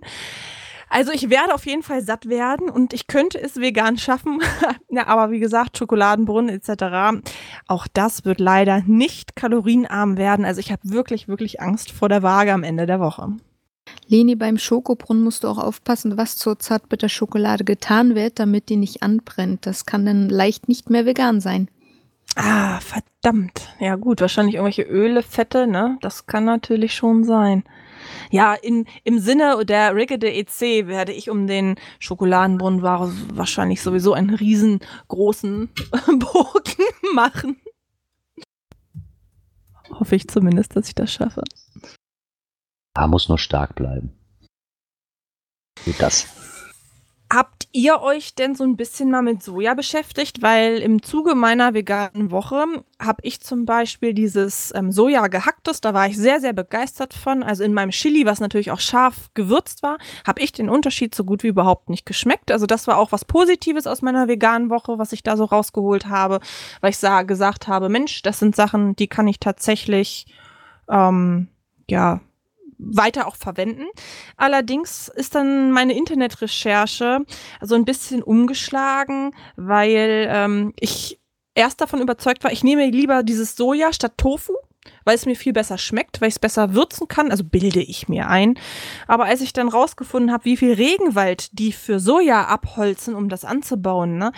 Also 0.89 1.11
ich 1.11 1.29
werde 1.29 1.53
auf 1.53 1.65
jeden 1.65 1.83
Fall 1.83 2.01
satt 2.01 2.27
werden 2.27 2.69
und 2.69 2.93
ich 2.93 3.07
könnte 3.07 3.41
es 3.41 3.57
vegan 3.57 3.97
schaffen. 3.97 4.41
ja, 4.89 5.07
aber 5.07 5.31
wie 5.31 5.39
gesagt, 5.39 5.77
Schokoladenbrunnen 5.77 6.49
etc. 6.49 7.21
Auch 7.67 7.87
das 7.93 8.25
wird 8.25 8.39
leider 8.39 8.81
nicht 8.85 9.35
kalorienarm 9.35 10.17
werden. 10.17 10.45
Also 10.45 10.59
ich 10.59 10.71
habe 10.71 10.81
wirklich, 10.83 11.27
wirklich 11.27 11.61
Angst 11.61 11.91
vor 11.91 12.09
der 12.09 12.23
Waage 12.23 12.53
am 12.53 12.63
Ende 12.63 12.85
der 12.85 12.99
Woche. 12.99 13.33
Leni, 14.07 14.35
beim 14.35 14.57
Schokobrunnen 14.57 15.23
musst 15.23 15.43
du 15.43 15.47
auch 15.47 15.57
aufpassen, 15.57 16.17
was 16.17 16.35
zur 16.35 16.59
Zartbitterschokolade 16.59 17.63
getan 17.63 18.15
wird, 18.15 18.39
damit 18.39 18.69
die 18.69 18.75
nicht 18.75 19.03
anbrennt. 19.03 19.65
Das 19.65 19.85
kann 19.85 20.05
dann 20.05 20.29
leicht 20.29 20.67
nicht 20.67 20.89
mehr 20.89 21.05
vegan 21.05 21.41
sein. 21.41 21.69
Ah, 22.35 22.79
verdammt. 22.79 23.73
Ja 23.79 23.95
gut, 23.95 24.21
wahrscheinlich 24.21 24.55
irgendwelche 24.55 24.83
Öle, 24.83 25.23
Fette, 25.23 25.67
ne? 25.67 25.97
Das 26.01 26.25
kann 26.25 26.45
natürlich 26.45 26.93
schon 26.93 27.23
sein. 27.23 27.63
Ja, 28.31 28.53
in, 28.53 28.85
im 29.03 29.19
Sinne 29.19 29.65
der 29.65 29.95
Riggede 29.95 30.31
EC 30.31 30.87
werde 30.87 31.11
ich 31.13 31.29
um 31.29 31.47
den 31.47 31.75
Schokoladenbrunnen 31.99 32.81
wa- 32.81 33.11
wahrscheinlich 33.33 33.81
sowieso 33.81 34.13
einen 34.13 34.33
riesengroßen 34.35 35.69
Bogen 36.19 36.83
machen. 37.13 37.57
Hoffe 39.91 40.15
ich 40.15 40.27
zumindest, 40.27 40.75
dass 40.75 40.87
ich 40.87 40.95
das 40.95 41.11
schaffe. 41.11 41.43
Da 42.93 43.07
muss 43.07 43.29
nur 43.29 43.39
stark 43.39 43.75
bleiben. 43.75 44.13
Gut, 45.85 45.95
das. 45.99 46.27
Habt 47.31 47.67
ihr 47.71 48.01
euch 48.01 48.33
denn 48.33 48.55
so 48.55 48.63
ein 48.63 48.75
bisschen 48.75 49.11
mal 49.11 49.21
mit 49.21 49.43
Soja 49.43 49.75
beschäftigt? 49.75 50.41
Weil 50.41 50.79
im 50.79 51.03
Zuge 51.03 51.35
meiner 51.35 51.75
veganen 51.75 52.31
Woche 52.31 52.65
habe 52.99 53.19
ich 53.21 53.39
zum 53.41 53.65
Beispiel 53.65 54.15
dieses 54.15 54.73
ähm, 54.73 54.91
Soja 54.91 55.27
gehacktes, 55.27 55.79
da 55.79 55.93
war 55.93 56.07
ich 56.07 56.17
sehr, 56.17 56.39
sehr 56.39 56.53
begeistert 56.53 57.13
von. 57.13 57.43
Also 57.43 57.63
in 57.63 57.75
meinem 57.75 57.91
Chili, 57.91 58.25
was 58.25 58.39
natürlich 58.39 58.71
auch 58.71 58.79
scharf 58.79 59.29
gewürzt 59.35 59.83
war, 59.83 59.99
habe 60.25 60.41
ich 60.41 60.53
den 60.53 60.69
Unterschied 60.69 61.13
so 61.13 61.23
gut 61.23 61.43
wie 61.43 61.49
überhaupt 61.49 61.89
nicht 61.89 62.07
geschmeckt. 62.07 62.51
Also 62.51 62.65
das 62.65 62.87
war 62.87 62.97
auch 62.97 63.11
was 63.11 63.25
Positives 63.25 63.85
aus 63.85 64.01
meiner 64.01 64.27
veganen 64.27 64.71
Woche, 64.71 64.97
was 64.97 65.13
ich 65.13 65.21
da 65.21 65.37
so 65.37 65.45
rausgeholt 65.45 66.07
habe, 66.07 66.39
weil 66.81 66.89
ich 66.89 66.97
sah, 66.97 67.21
gesagt 67.21 67.67
habe, 67.67 67.89
Mensch, 67.89 68.23
das 68.23 68.39
sind 68.39 68.55
Sachen, 68.55 68.95
die 68.95 69.07
kann 69.07 69.27
ich 69.27 69.39
tatsächlich, 69.39 70.25
ähm, 70.89 71.49
ja, 71.87 72.21
weiter 72.79 73.27
auch 73.27 73.35
verwenden. 73.35 73.85
Allerdings 74.37 75.09
ist 75.09 75.35
dann 75.35 75.71
meine 75.71 75.95
Internetrecherche 75.95 77.25
so 77.61 77.75
ein 77.75 77.85
bisschen 77.85 78.23
umgeschlagen, 78.23 79.35
weil 79.57 80.27
ähm, 80.31 80.73
ich 80.79 81.19
erst 81.55 81.81
davon 81.81 82.01
überzeugt 82.01 82.43
war, 82.43 82.51
ich 82.51 82.63
nehme 82.63 82.89
lieber 82.89 83.21
dieses 83.21 83.55
Soja 83.55 83.91
statt 83.93 84.13
Tofu. 84.17 84.53
weil 85.03 85.15
es 85.15 85.25
mir 85.25 85.35
viel 85.35 85.53
besser 85.53 85.77
schmeckt, 85.77 86.21
weil 86.21 86.29
ich 86.29 86.35
es 86.35 86.39
besser 86.39 86.73
würzen 86.73 87.07
kann, 87.07 87.31
also 87.31 87.43
bilde 87.43 87.81
ich 87.81 88.07
mir 88.07 88.27
ein. 88.29 88.57
Aber 89.07 89.25
als 89.25 89.41
ich 89.41 89.53
dann 89.53 89.67
rausgefunden 89.67 90.31
habe, 90.31 90.45
wie 90.45 90.57
viel 90.57 90.73
Regenwald 90.73 91.49
die 91.59 91.71
für 91.73 91.99
Soja 91.99 92.45
abholzen, 92.45 93.15
um 93.15 93.29
das 93.29 93.45
anzubauen, 93.45 94.17
ne, 94.17 94.31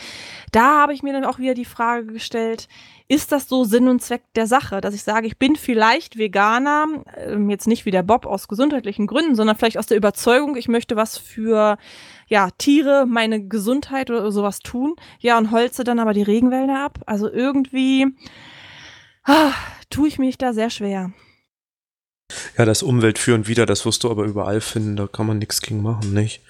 da 0.51 0.81
habe 0.81 0.93
ich 0.93 1.03
mir 1.03 1.13
dann 1.13 1.25
auch 1.25 1.39
wieder 1.39 1.53
die 1.53 1.65
Frage 1.65 2.07
gestellt, 2.07 2.67
ist 3.11 3.33
das 3.33 3.49
so 3.49 3.65
Sinn 3.65 3.89
und 3.89 4.01
Zweck 4.01 4.23
der 4.35 4.47
Sache, 4.47 4.79
dass 4.79 4.93
ich 4.93 5.03
sage, 5.03 5.27
ich 5.27 5.37
bin 5.37 5.57
vielleicht 5.57 6.17
Veganer, 6.17 6.85
ähm, 7.17 7.49
jetzt 7.49 7.67
nicht 7.67 7.85
wie 7.85 7.91
der 7.91 8.03
Bob 8.03 8.25
aus 8.25 8.47
gesundheitlichen 8.47 9.05
Gründen, 9.05 9.35
sondern 9.35 9.57
vielleicht 9.57 9.77
aus 9.77 9.87
der 9.87 9.97
Überzeugung, 9.97 10.55
ich 10.55 10.69
möchte 10.69 10.95
was 10.95 11.17
für 11.17 11.77
ja, 12.27 12.49
Tiere, 12.57 13.05
meine 13.05 13.45
Gesundheit 13.45 14.09
oder 14.09 14.31
sowas 14.31 14.59
tun. 14.59 14.95
Ja, 15.19 15.37
und 15.37 15.51
holze 15.51 15.83
dann 15.83 15.99
aber 15.99 16.13
die 16.13 16.21
Regenwälder 16.21 16.79
ab. 16.85 16.99
Also 17.05 17.29
irgendwie 17.29 18.07
ah, 19.25 19.51
tue 19.89 20.07
ich 20.07 20.17
mich 20.17 20.37
da 20.37 20.53
sehr 20.53 20.69
schwer. 20.69 21.11
Ja, 22.57 22.65
das 22.65 22.83
Umwelt 22.83 23.17
für 23.17 23.33
und 23.33 23.47
wieder, 23.47 23.65
das 23.65 23.85
wirst 23.85 24.03
du 24.03 24.11
aber 24.11 24.25
überall 24.25 24.61
finden, 24.61 24.95
da 24.95 25.07
kann 25.07 25.25
man 25.25 25.37
nichts 25.37 25.61
gegen 25.61 25.81
machen, 25.81 26.13
nicht? 26.13 26.41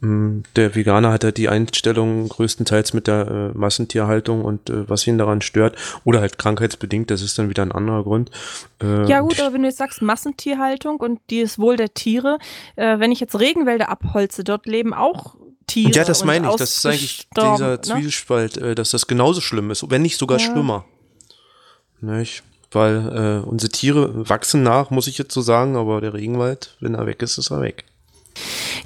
Mm, 0.00 0.40
der 0.56 0.74
Veganer 0.74 1.12
hat 1.12 1.24
ja 1.24 1.30
die 1.30 1.48
Einstellung 1.48 2.28
größtenteils 2.28 2.92
mit 2.92 3.06
der 3.06 3.52
äh, 3.54 3.58
Massentierhaltung 3.58 4.44
und 4.44 4.70
äh, 4.70 4.88
was 4.88 5.06
ihn 5.06 5.18
daran 5.18 5.42
stört, 5.42 5.76
oder 6.04 6.20
halt 6.20 6.38
krankheitsbedingt, 6.38 7.10
das 7.10 7.22
ist 7.22 7.38
dann 7.38 7.48
wieder 7.48 7.62
ein 7.62 7.72
anderer 7.72 8.02
Grund. 8.02 8.30
Äh, 8.82 9.08
ja 9.08 9.20
gut, 9.20 9.40
aber 9.40 9.54
wenn 9.54 9.62
du 9.62 9.68
jetzt 9.68 9.78
sagst 9.78 10.02
Massentierhaltung 10.02 10.96
und 10.96 11.20
das 11.30 11.58
Wohl 11.58 11.76
der 11.76 11.94
Tiere, 11.94 12.38
äh, 12.74 12.98
wenn 12.98 13.12
ich 13.12 13.20
jetzt 13.20 13.38
Regenwälder 13.38 13.88
abholze, 13.88 14.42
dort 14.42 14.66
leben 14.66 14.94
auch 14.94 15.36
Tiere. 15.66 15.92
Ja, 15.92 16.04
das 16.04 16.24
meine 16.24 16.48
ich, 16.48 16.56
das 16.56 16.76
ist 16.76 16.86
eigentlich 16.86 17.28
dieser 17.36 17.70
ne? 17.70 17.80
Zwiespalt, 17.80 18.56
äh, 18.56 18.74
dass 18.74 18.90
das 18.90 19.06
genauso 19.06 19.40
schlimm 19.40 19.70
ist, 19.70 19.88
wenn 19.90 20.02
nicht 20.02 20.18
sogar 20.18 20.38
ja. 20.38 20.44
schlimmer. 20.44 20.84
Nicht? 22.00 22.42
Weil 22.72 23.42
äh, 23.44 23.48
unsere 23.48 23.70
Tiere 23.70 24.28
wachsen 24.28 24.62
nach, 24.62 24.90
muss 24.90 25.06
ich 25.06 25.18
jetzt 25.18 25.32
so 25.32 25.40
sagen, 25.40 25.76
aber 25.76 26.00
der 26.00 26.14
Regenwald, 26.14 26.76
wenn 26.80 26.94
er 26.94 27.06
weg 27.06 27.22
ist, 27.22 27.38
ist 27.38 27.50
er 27.50 27.60
weg. 27.60 27.84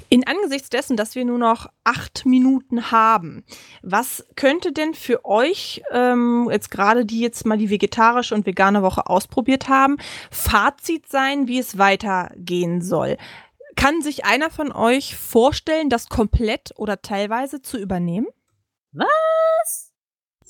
In 0.09 0.27
Angesichts 0.27 0.69
dessen, 0.69 0.97
dass 0.97 1.15
wir 1.15 1.25
nur 1.25 1.37
noch 1.37 1.67
acht 1.83 2.25
Minuten 2.25 2.91
haben, 2.91 3.43
was 3.81 4.25
könnte 4.35 4.71
denn 4.73 4.93
für 4.93 5.25
euch, 5.25 5.81
ähm, 5.91 6.49
jetzt 6.51 6.69
gerade 6.69 7.05
die 7.05 7.21
jetzt 7.21 7.45
mal 7.45 7.57
die 7.57 7.69
vegetarische 7.69 8.35
und 8.35 8.45
vegane 8.45 8.81
Woche 8.81 9.07
ausprobiert 9.07 9.69
haben, 9.69 9.97
Fazit 10.29 11.09
sein, 11.09 11.47
wie 11.47 11.59
es 11.59 11.77
weitergehen 11.77 12.81
soll? 12.81 13.17
Kann 13.75 14.01
sich 14.01 14.25
einer 14.25 14.49
von 14.49 14.71
euch 14.71 15.15
vorstellen, 15.15 15.89
das 15.89 16.09
komplett 16.09 16.73
oder 16.75 17.01
teilweise 17.01 17.61
zu 17.61 17.77
übernehmen? 17.77 18.27
Was? 18.91 19.90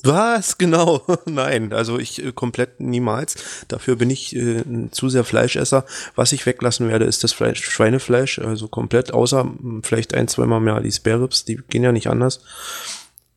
Was? 0.04 0.58
Genau. 0.62 1.02
Nein, 1.26 1.74
also 1.74 1.98
ich 1.98 2.24
äh, 2.24 2.32
komplett 2.32 2.80
niemals. 2.80 3.66
Dafür 3.68 3.96
bin 3.96 4.10
ich 4.10 4.36
äh, 4.36 4.64
zu 4.92 5.10
sehr 5.10 5.24
Fleischesser. 5.24 5.86
Was 6.16 6.32
ich 6.34 6.46
weglassen 6.46 6.88
werde, 6.88 7.06
ist 7.06 7.24
das 7.24 7.34
Fleisch, 7.34 7.64
Schweinefleisch, 7.64 8.40
also 8.40 8.68
komplett, 8.68 9.14
außer 9.14 9.44
hm, 9.44 9.82
vielleicht 9.84 10.14
ein, 10.14 10.28
zweimal 10.28 10.60
mehr 10.60 10.80
die 10.82 10.92
Spare 10.92 11.24
Ribs, 11.24 11.46
die 11.46 11.60
gehen 11.70 11.84
ja 11.84 11.92
nicht 11.92 12.08
anders. 12.08 12.42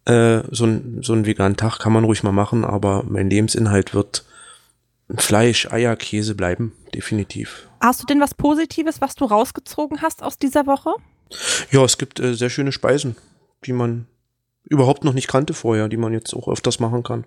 Äh, 0.05 0.43
so, 0.51 0.67
ein, 0.67 0.99
so 1.03 1.15
ein 1.15 1.25
veganen 1.25 1.57
Tag 1.57 1.79
kann 1.79 1.93
man 1.93 2.05
ruhig 2.05 2.23
mal 2.23 2.33
machen, 2.33 2.65
aber 2.65 3.05
mein 3.09 3.31
Lebensinhalt 3.31 3.95
wird 3.95 4.25
Fleisch, 5.17 5.71
Eier, 5.71 5.97
Käse 5.97 6.35
bleiben, 6.35 6.73
definitiv. 6.95 7.69
Hast 7.81 8.03
du 8.03 8.07
denn 8.07 8.21
was 8.21 8.35
Positives, 8.35 9.01
was 9.01 9.15
du 9.15 9.25
rausgezogen 9.25 10.03
hast 10.03 10.23
aus 10.23 10.39
dieser 10.39 10.67
Woche? 10.67 10.91
Ja, 11.71 11.85
es 11.85 11.99
gibt 11.99 12.21
äh, 12.21 12.35
sehr 12.35 12.51
schöne 12.51 12.73
Speisen, 12.73 13.17
die 13.65 13.73
man 13.73 14.07
überhaupt 14.65 15.05
noch 15.05 15.13
nicht 15.13 15.29
kannte 15.29 15.55
vorher, 15.55 15.89
die 15.89 15.97
man 15.97 16.13
jetzt 16.13 16.35
auch 16.35 16.49
öfters 16.49 16.81
machen 16.81 17.03
kann. 17.03 17.25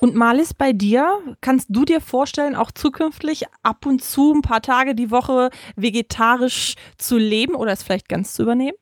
Und 0.00 0.14
Malis, 0.14 0.54
bei 0.54 0.72
dir, 0.72 1.18
kannst 1.40 1.68
du 1.70 1.84
dir 1.84 2.00
vorstellen, 2.00 2.54
auch 2.54 2.70
zukünftig 2.70 3.46
ab 3.62 3.84
und 3.84 4.02
zu 4.02 4.32
ein 4.32 4.42
paar 4.42 4.62
Tage 4.62 4.94
die 4.94 5.10
Woche 5.10 5.50
vegetarisch 5.74 6.76
zu 6.98 7.18
leben 7.18 7.56
oder 7.56 7.72
es 7.72 7.82
vielleicht 7.82 8.08
ganz 8.08 8.34
zu 8.34 8.42
übernehmen? 8.42 8.76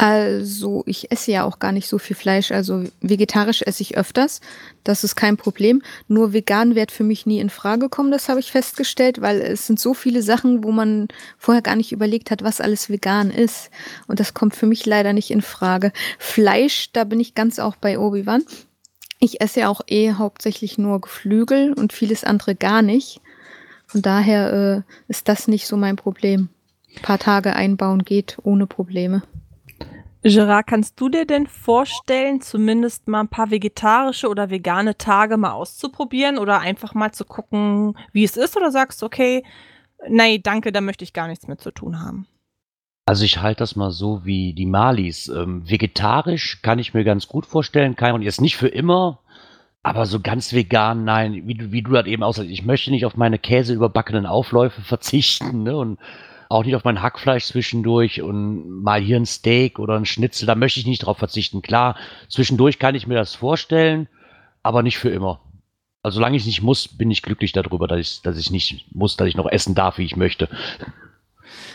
Also, 0.00 0.84
ich 0.86 1.10
esse 1.10 1.32
ja 1.32 1.42
auch 1.42 1.58
gar 1.58 1.72
nicht 1.72 1.88
so 1.88 1.98
viel 1.98 2.14
Fleisch. 2.14 2.52
Also, 2.52 2.84
vegetarisch 3.00 3.62
esse 3.62 3.82
ich 3.82 3.96
öfters. 3.96 4.40
Das 4.84 5.02
ist 5.02 5.16
kein 5.16 5.36
Problem. 5.36 5.82
Nur 6.06 6.32
vegan 6.32 6.76
wird 6.76 6.92
für 6.92 7.02
mich 7.02 7.26
nie 7.26 7.40
in 7.40 7.50
Frage 7.50 7.88
kommen. 7.88 8.12
Das 8.12 8.28
habe 8.28 8.38
ich 8.38 8.52
festgestellt, 8.52 9.20
weil 9.20 9.40
es 9.40 9.66
sind 9.66 9.80
so 9.80 9.94
viele 9.94 10.22
Sachen, 10.22 10.62
wo 10.62 10.70
man 10.70 11.08
vorher 11.36 11.62
gar 11.62 11.74
nicht 11.74 11.90
überlegt 11.90 12.30
hat, 12.30 12.44
was 12.44 12.60
alles 12.60 12.88
vegan 12.88 13.32
ist. 13.32 13.70
Und 14.06 14.20
das 14.20 14.34
kommt 14.34 14.54
für 14.54 14.66
mich 14.66 14.86
leider 14.86 15.12
nicht 15.12 15.32
in 15.32 15.42
Frage. 15.42 15.90
Fleisch, 16.20 16.92
da 16.92 17.02
bin 17.02 17.18
ich 17.18 17.34
ganz 17.34 17.58
auch 17.58 17.74
bei 17.74 17.98
Obi-Wan. 17.98 18.44
Ich 19.18 19.40
esse 19.40 19.60
ja 19.60 19.68
auch 19.68 19.80
eh 19.88 20.12
hauptsächlich 20.12 20.78
nur 20.78 21.00
Geflügel 21.00 21.72
und 21.72 21.92
vieles 21.92 22.22
andere 22.22 22.54
gar 22.54 22.82
nicht. 22.82 23.20
Von 23.86 24.02
daher 24.02 24.84
äh, 24.86 25.10
ist 25.10 25.28
das 25.28 25.48
nicht 25.48 25.66
so 25.66 25.76
mein 25.76 25.96
Problem. 25.96 26.50
Ein 26.94 27.02
paar 27.02 27.18
Tage 27.18 27.56
einbauen 27.56 28.04
geht 28.04 28.38
ohne 28.44 28.68
Probleme. 28.68 29.24
Gerard, 30.28 30.66
kannst 30.66 31.00
du 31.00 31.08
dir 31.08 31.26
denn 31.26 31.46
vorstellen, 31.46 32.40
zumindest 32.40 33.08
mal 33.08 33.20
ein 33.20 33.28
paar 33.28 33.50
vegetarische 33.50 34.28
oder 34.28 34.50
vegane 34.50 34.96
Tage 34.96 35.36
mal 35.36 35.52
auszuprobieren 35.52 36.38
oder 36.38 36.60
einfach 36.60 36.94
mal 36.94 37.12
zu 37.12 37.24
gucken, 37.24 37.96
wie 38.12 38.24
es 38.24 38.36
ist? 38.36 38.56
Oder 38.56 38.70
sagst 38.70 39.02
du, 39.02 39.06
okay, 39.06 39.44
nee, 40.08 40.38
danke, 40.38 40.72
da 40.72 40.80
möchte 40.80 41.04
ich 41.04 41.12
gar 41.12 41.28
nichts 41.28 41.46
mehr 41.46 41.58
zu 41.58 41.70
tun 41.70 42.00
haben? 42.00 42.26
Also 43.06 43.24
ich 43.24 43.40
halte 43.40 43.60
das 43.60 43.74
mal 43.74 43.90
so 43.90 44.24
wie 44.24 44.52
die 44.52 44.66
Malis. 44.66 45.28
Ähm, 45.28 45.68
vegetarisch 45.68 46.60
kann 46.62 46.78
ich 46.78 46.92
mir 46.92 47.04
ganz 47.04 47.26
gut 47.26 47.46
vorstellen, 47.46 47.96
kann 47.96 48.12
und 48.12 48.22
jetzt 48.22 48.40
nicht 48.40 48.56
für 48.56 48.68
immer, 48.68 49.20
aber 49.82 50.04
so 50.04 50.20
ganz 50.20 50.52
vegan, 50.52 51.04
nein, 51.04 51.46
wie 51.46 51.54
du, 51.54 51.72
wie 51.72 51.82
du 51.82 51.92
das 51.92 52.06
eben 52.06 52.22
aussagst, 52.22 52.50
ich 52.50 52.66
möchte 52.66 52.90
nicht 52.90 53.06
auf 53.06 53.16
meine 53.16 53.38
Käse 53.38 53.72
überbackenen 53.72 54.26
Aufläufe 54.26 54.82
verzichten 54.82 55.62
ne, 55.62 55.76
und 55.76 55.98
auch 56.48 56.64
nicht 56.64 56.74
auf 56.74 56.84
mein 56.84 57.02
Hackfleisch 57.02 57.44
zwischendurch 57.46 58.22
und 58.22 58.82
mal 58.82 59.00
hier 59.00 59.16
ein 59.16 59.26
Steak 59.26 59.78
oder 59.78 59.96
ein 59.96 60.06
Schnitzel, 60.06 60.46
da 60.46 60.54
möchte 60.54 60.80
ich 60.80 60.86
nicht 60.86 61.00
drauf 61.00 61.18
verzichten. 61.18 61.62
Klar, 61.62 61.96
zwischendurch 62.28 62.78
kann 62.78 62.94
ich 62.94 63.06
mir 63.06 63.14
das 63.14 63.34
vorstellen, 63.34 64.08
aber 64.62 64.82
nicht 64.82 64.98
für 64.98 65.10
immer. 65.10 65.40
Also 66.02 66.16
solange 66.16 66.36
ich 66.36 66.46
nicht 66.46 66.62
muss, 66.62 66.88
bin 66.88 67.10
ich 67.10 67.22
glücklich 67.22 67.52
darüber, 67.52 67.86
dass 67.86 67.98
ich, 67.98 68.22
dass 68.22 68.38
ich 68.38 68.50
nicht 68.50 68.86
muss, 68.94 69.16
dass 69.16 69.28
ich 69.28 69.36
noch 69.36 69.50
essen 69.50 69.74
darf, 69.74 69.98
wie 69.98 70.04
ich 70.04 70.16
möchte. 70.16 70.48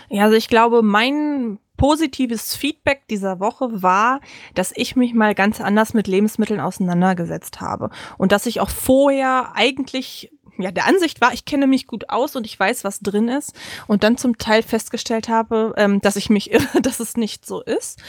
Ja, 0.09 0.23
also 0.23 0.35
ich 0.35 0.47
glaube, 0.47 0.81
mein 0.81 1.59
positives 1.77 2.55
Feedback 2.55 3.07
dieser 3.09 3.39
Woche 3.39 3.81
war, 3.81 4.21
dass 4.53 4.71
ich 4.75 4.95
mich 4.95 5.13
mal 5.13 5.35
ganz 5.35 5.59
anders 5.59 5.93
mit 5.93 6.07
Lebensmitteln 6.07 6.59
auseinandergesetzt 6.59 7.61
habe 7.61 7.89
und 8.17 8.31
dass 8.31 8.45
ich 8.45 8.59
auch 8.59 8.69
vorher 8.69 9.53
eigentlich 9.55 10.31
ja, 10.57 10.71
der 10.71 10.85
Ansicht 10.85 11.21
war, 11.21 11.33
ich 11.33 11.45
kenne 11.45 11.67
mich 11.67 11.87
gut 11.87 12.09
aus 12.09 12.35
und 12.35 12.45
ich 12.45 12.59
weiß, 12.59 12.83
was 12.83 12.99
drin 12.99 13.27
ist. 13.27 13.53
Und 13.87 14.03
dann 14.03 14.17
zum 14.17 14.37
Teil 14.37 14.63
festgestellt 14.63 15.29
habe, 15.29 15.73
ähm, 15.77 16.01
dass 16.01 16.15
ich 16.15 16.29
mich 16.29 16.51
irre, 16.53 16.81
dass 16.81 16.99
es 16.99 17.17
nicht 17.17 17.45
so 17.45 17.61
ist. 17.61 18.01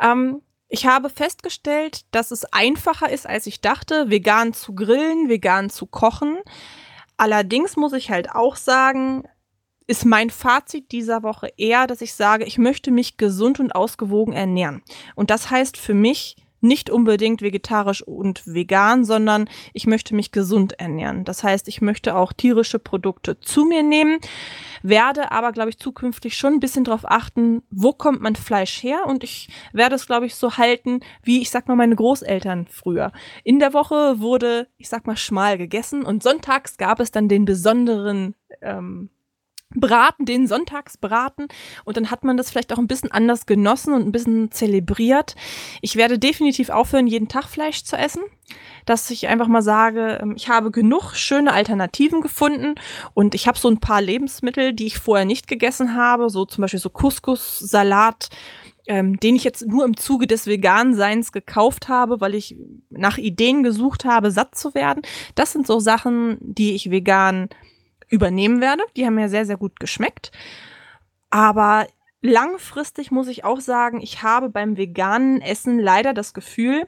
Ähm, 0.00 0.42
ich 0.68 0.86
habe 0.86 1.08
festgestellt, 1.08 2.02
dass 2.10 2.30
es 2.30 2.44
einfacher 2.52 3.10
ist, 3.10 3.26
als 3.26 3.46
ich 3.46 3.60
dachte, 3.60 4.10
vegan 4.10 4.52
zu 4.52 4.74
grillen, 4.74 5.28
vegan 5.28 5.70
zu 5.70 5.86
kochen. 5.86 6.38
Allerdings 7.16 7.76
muss 7.76 7.94
ich 7.94 8.10
halt 8.10 8.30
auch 8.32 8.56
sagen, 8.56 9.24
ist 9.86 10.04
mein 10.04 10.28
Fazit 10.28 10.92
dieser 10.92 11.22
Woche 11.22 11.50
eher, 11.56 11.86
dass 11.86 12.02
ich 12.02 12.12
sage, 12.12 12.44
ich 12.44 12.58
möchte 12.58 12.90
mich 12.90 13.16
gesund 13.16 13.58
und 13.58 13.74
ausgewogen 13.74 14.34
ernähren. 14.34 14.82
Und 15.14 15.30
das 15.30 15.50
heißt 15.50 15.78
für 15.78 15.94
mich, 15.94 16.36
nicht 16.60 16.90
unbedingt 16.90 17.42
vegetarisch 17.42 18.02
und 18.02 18.46
vegan, 18.46 19.04
sondern 19.04 19.48
ich 19.72 19.86
möchte 19.86 20.14
mich 20.14 20.32
gesund 20.32 20.78
ernähren. 20.78 21.24
Das 21.24 21.44
heißt, 21.44 21.68
ich 21.68 21.80
möchte 21.80 22.16
auch 22.16 22.32
tierische 22.32 22.78
Produkte 22.78 23.40
zu 23.40 23.64
mir 23.64 23.82
nehmen, 23.82 24.18
werde 24.82 25.32
aber, 25.32 25.52
glaube 25.52 25.70
ich, 25.70 25.78
zukünftig 25.78 26.36
schon 26.36 26.54
ein 26.54 26.60
bisschen 26.60 26.84
darauf 26.84 27.04
achten, 27.04 27.62
wo 27.70 27.92
kommt 27.92 28.20
mein 28.20 28.36
Fleisch 28.36 28.82
her 28.82 29.06
und 29.06 29.24
ich 29.24 29.48
werde 29.72 29.94
es, 29.94 30.06
glaube 30.06 30.26
ich, 30.26 30.34
so 30.34 30.56
halten, 30.56 31.00
wie 31.22 31.40
ich 31.40 31.50
sag 31.50 31.68
mal 31.68 31.76
meine 31.76 31.96
Großeltern 31.96 32.66
früher. 32.70 33.12
In 33.44 33.58
der 33.58 33.74
Woche 33.74 34.20
wurde, 34.20 34.68
ich 34.76 34.88
sag 34.88 35.06
mal, 35.06 35.16
schmal 35.16 35.58
gegessen 35.58 36.04
und 36.04 36.22
sonntags 36.22 36.76
gab 36.76 37.00
es 37.00 37.10
dann 37.10 37.28
den 37.28 37.44
besonderen 37.44 38.34
ähm, 38.62 39.10
Braten, 39.74 40.24
den 40.24 40.46
Sonntagsbraten. 40.46 41.48
Und 41.84 41.96
dann 41.96 42.10
hat 42.10 42.24
man 42.24 42.36
das 42.36 42.50
vielleicht 42.50 42.72
auch 42.72 42.78
ein 42.78 42.86
bisschen 42.86 43.12
anders 43.12 43.46
genossen 43.46 43.92
und 43.92 44.06
ein 44.06 44.12
bisschen 44.12 44.50
zelebriert. 44.50 45.34
Ich 45.82 45.96
werde 45.96 46.18
definitiv 46.18 46.70
aufhören, 46.70 47.06
jeden 47.06 47.28
Tag 47.28 47.44
Fleisch 47.44 47.84
zu 47.84 47.96
essen. 47.96 48.22
Dass 48.86 49.10
ich 49.10 49.28
einfach 49.28 49.48
mal 49.48 49.60
sage, 49.60 50.18
ähm, 50.22 50.34
ich 50.36 50.48
habe 50.48 50.70
genug 50.70 51.14
schöne 51.14 51.52
Alternativen 51.52 52.22
gefunden 52.22 52.76
und 53.12 53.34
ich 53.34 53.46
habe 53.46 53.58
so 53.58 53.68
ein 53.68 53.80
paar 53.80 54.00
Lebensmittel, 54.00 54.72
die 54.72 54.86
ich 54.86 54.98
vorher 54.98 55.26
nicht 55.26 55.48
gegessen 55.48 55.94
habe, 55.94 56.30
so 56.30 56.46
zum 56.46 56.62
Beispiel 56.62 56.80
so 56.80 56.88
Couscous, 56.88 57.58
Salat, 57.58 58.30
ähm, 58.86 59.20
den 59.20 59.36
ich 59.36 59.44
jetzt 59.44 59.66
nur 59.66 59.84
im 59.84 59.98
Zuge 59.98 60.26
des 60.26 60.46
Veganseins 60.46 61.30
gekauft 61.30 61.88
habe, 61.88 62.22
weil 62.22 62.34
ich 62.34 62.56
nach 62.88 63.18
Ideen 63.18 63.62
gesucht 63.62 64.06
habe, 64.06 64.30
satt 64.30 64.54
zu 64.54 64.74
werden. 64.74 65.02
Das 65.34 65.52
sind 65.52 65.66
so 65.66 65.78
Sachen, 65.78 66.38
die 66.40 66.74
ich 66.74 66.90
vegan 66.90 67.50
übernehmen 68.08 68.60
werde. 68.60 68.82
Die 68.96 69.06
haben 69.06 69.14
mir 69.14 69.28
sehr, 69.28 69.46
sehr 69.46 69.56
gut 69.56 69.80
geschmeckt. 69.80 70.32
Aber 71.30 71.86
langfristig 72.22 73.10
muss 73.10 73.28
ich 73.28 73.44
auch 73.44 73.60
sagen, 73.60 74.00
ich 74.00 74.22
habe 74.22 74.48
beim 74.48 74.76
veganen 74.76 75.40
Essen 75.40 75.78
leider 75.78 76.14
das 76.14 76.34
Gefühl, 76.34 76.86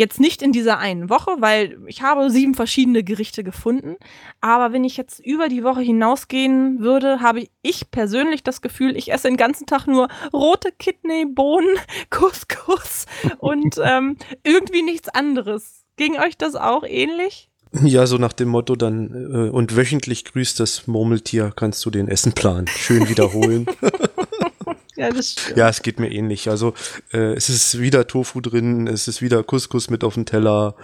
Jetzt 0.00 0.20
nicht 0.20 0.40
in 0.40 0.52
dieser 0.52 0.78
einen 0.78 1.10
Woche, 1.10 1.32
weil 1.40 1.78
ich 1.86 2.00
habe 2.00 2.30
sieben 2.30 2.54
verschiedene 2.54 3.02
Gerichte 3.02 3.42
gefunden. 3.42 3.96
Aber 4.40 4.72
wenn 4.72 4.84
ich 4.84 4.96
jetzt 4.96 5.18
über 5.18 5.48
die 5.48 5.64
Woche 5.64 5.80
hinausgehen 5.80 6.80
würde, 6.80 7.20
habe 7.20 7.46
ich 7.60 7.90
persönlich 7.90 8.44
das 8.44 8.62
Gefühl, 8.62 8.96
ich 8.96 9.12
esse 9.12 9.28
den 9.28 9.36
ganzen 9.36 9.66
Tag 9.66 9.86
nur 9.86 10.08
rote 10.32 10.70
Kidney, 10.72 11.26
Bohnen, 11.26 11.76
Couscous 12.10 13.06
und 13.38 13.78
ähm, 13.84 14.16
irgendwie 14.44 14.82
nichts 14.82 15.08
anderes. 15.08 15.84
Ging 15.96 16.18
euch 16.18 16.38
das 16.38 16.54
auch 16.54 16.84
ähnlich? 16.84 17.49
Ja, 17.72 18.06
so 18.06 18.18
nach 18.18 18.32
dem 18.32 18.48
Motto 18.48 18.74
dann, 18.74 19.10
äh, 19.32 19.50
und 19.50 19.76
wöchentlich 19.76 20.24
grüßt 20.24 20.58
das 20.58 20.86
Murmeltier, 20.86 21.52
kannst 21.54 21.84
du 21.84 21.90
den 21.90 22.08
Essen 22.08 22.32
planen. 22.32 22.66
Schön 22.66 23.08
wiederholen. 23.08 23.66
ja, 24.96 25.10
das 25.10 25.32
stimmt. 25.32 25.56
Ja, 25.56 25.68
es 25.68 25.82
geht 25.82 26.00
mir 26.00 26.10
ähnlich. 26.10 26.48
Also 26.48 26.74
äh, 27.12 27.34
es 27.34 27.48
ist 27.48 27.78
wieder 27.80 28.06
Tofu 28.08 28.40
drin, 28.40 28.88
es 28.88 29.06
ist 29.06 29.22
wieder 29.22 29.44
Couscous 29.44 29.88
mit 29.88 30.02
auf 30.02 30.14
dem 30.14 30.26
Teller. 30.26 30.74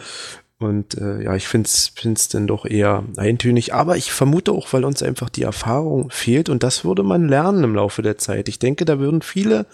Und 0.58 0.96
äh, 0.96 1.22
ja, 1.22 1.34
ich 1.34 1.48
find's 1.48 1.92
find's 1.94 2.28
dann 2.28 2.46
doch 2.46 2.64
eher 2.64 3.04
eintönig. 3.16 3.74
Aber 3.74 3.96
ich 3.96 4.12
vermute 4.12 4.52
auch, 4.52 4.72
weil 4.72 4.84
uns 4.84 5.02
einfach 5.02 5.28
die 5.28 5.42
Erfahrung 5.42 6.10
fehlt 6.10 6.48
und 6.48 6.62
das 6.62 6.84
würde 6.84 7.02
man 7.02 7.28
lernen 7.28 7.64
im 7.64 7.74
Laufe 7.74 8.00
der 8.00 8.16
Zeit. 8.16 8.48
Ich 8.48 8.58
denke, 8.58 8.84
da 8.84 8.98
würden 8.98 9.20
viele 9.22 9.66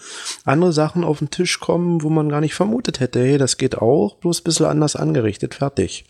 andere 0.45 0.73
Sachen 0.73 1.03
auf 1.05 1.19
den 1.19 1.29
Tisch 1.29 1.59
kommen, 1.59 2.01
wo 2.01 2.09
man 2.09 2.27
gar 2.27 2.41
nicht 2.41 2.55
vermutet 2.55 2.99
hätte, 2.99 3.21
hey, 3.21 3.37
das 3.37 3.57
geht 3.57 3.77
auch, 3.77 4.17
bloß 4.17 4.41
ein 4.41 4.43
bisschen 4.43 4.65
anders 4.65 4.97
angerichtet, 4.97 5.53
fertig. 5.53 6.05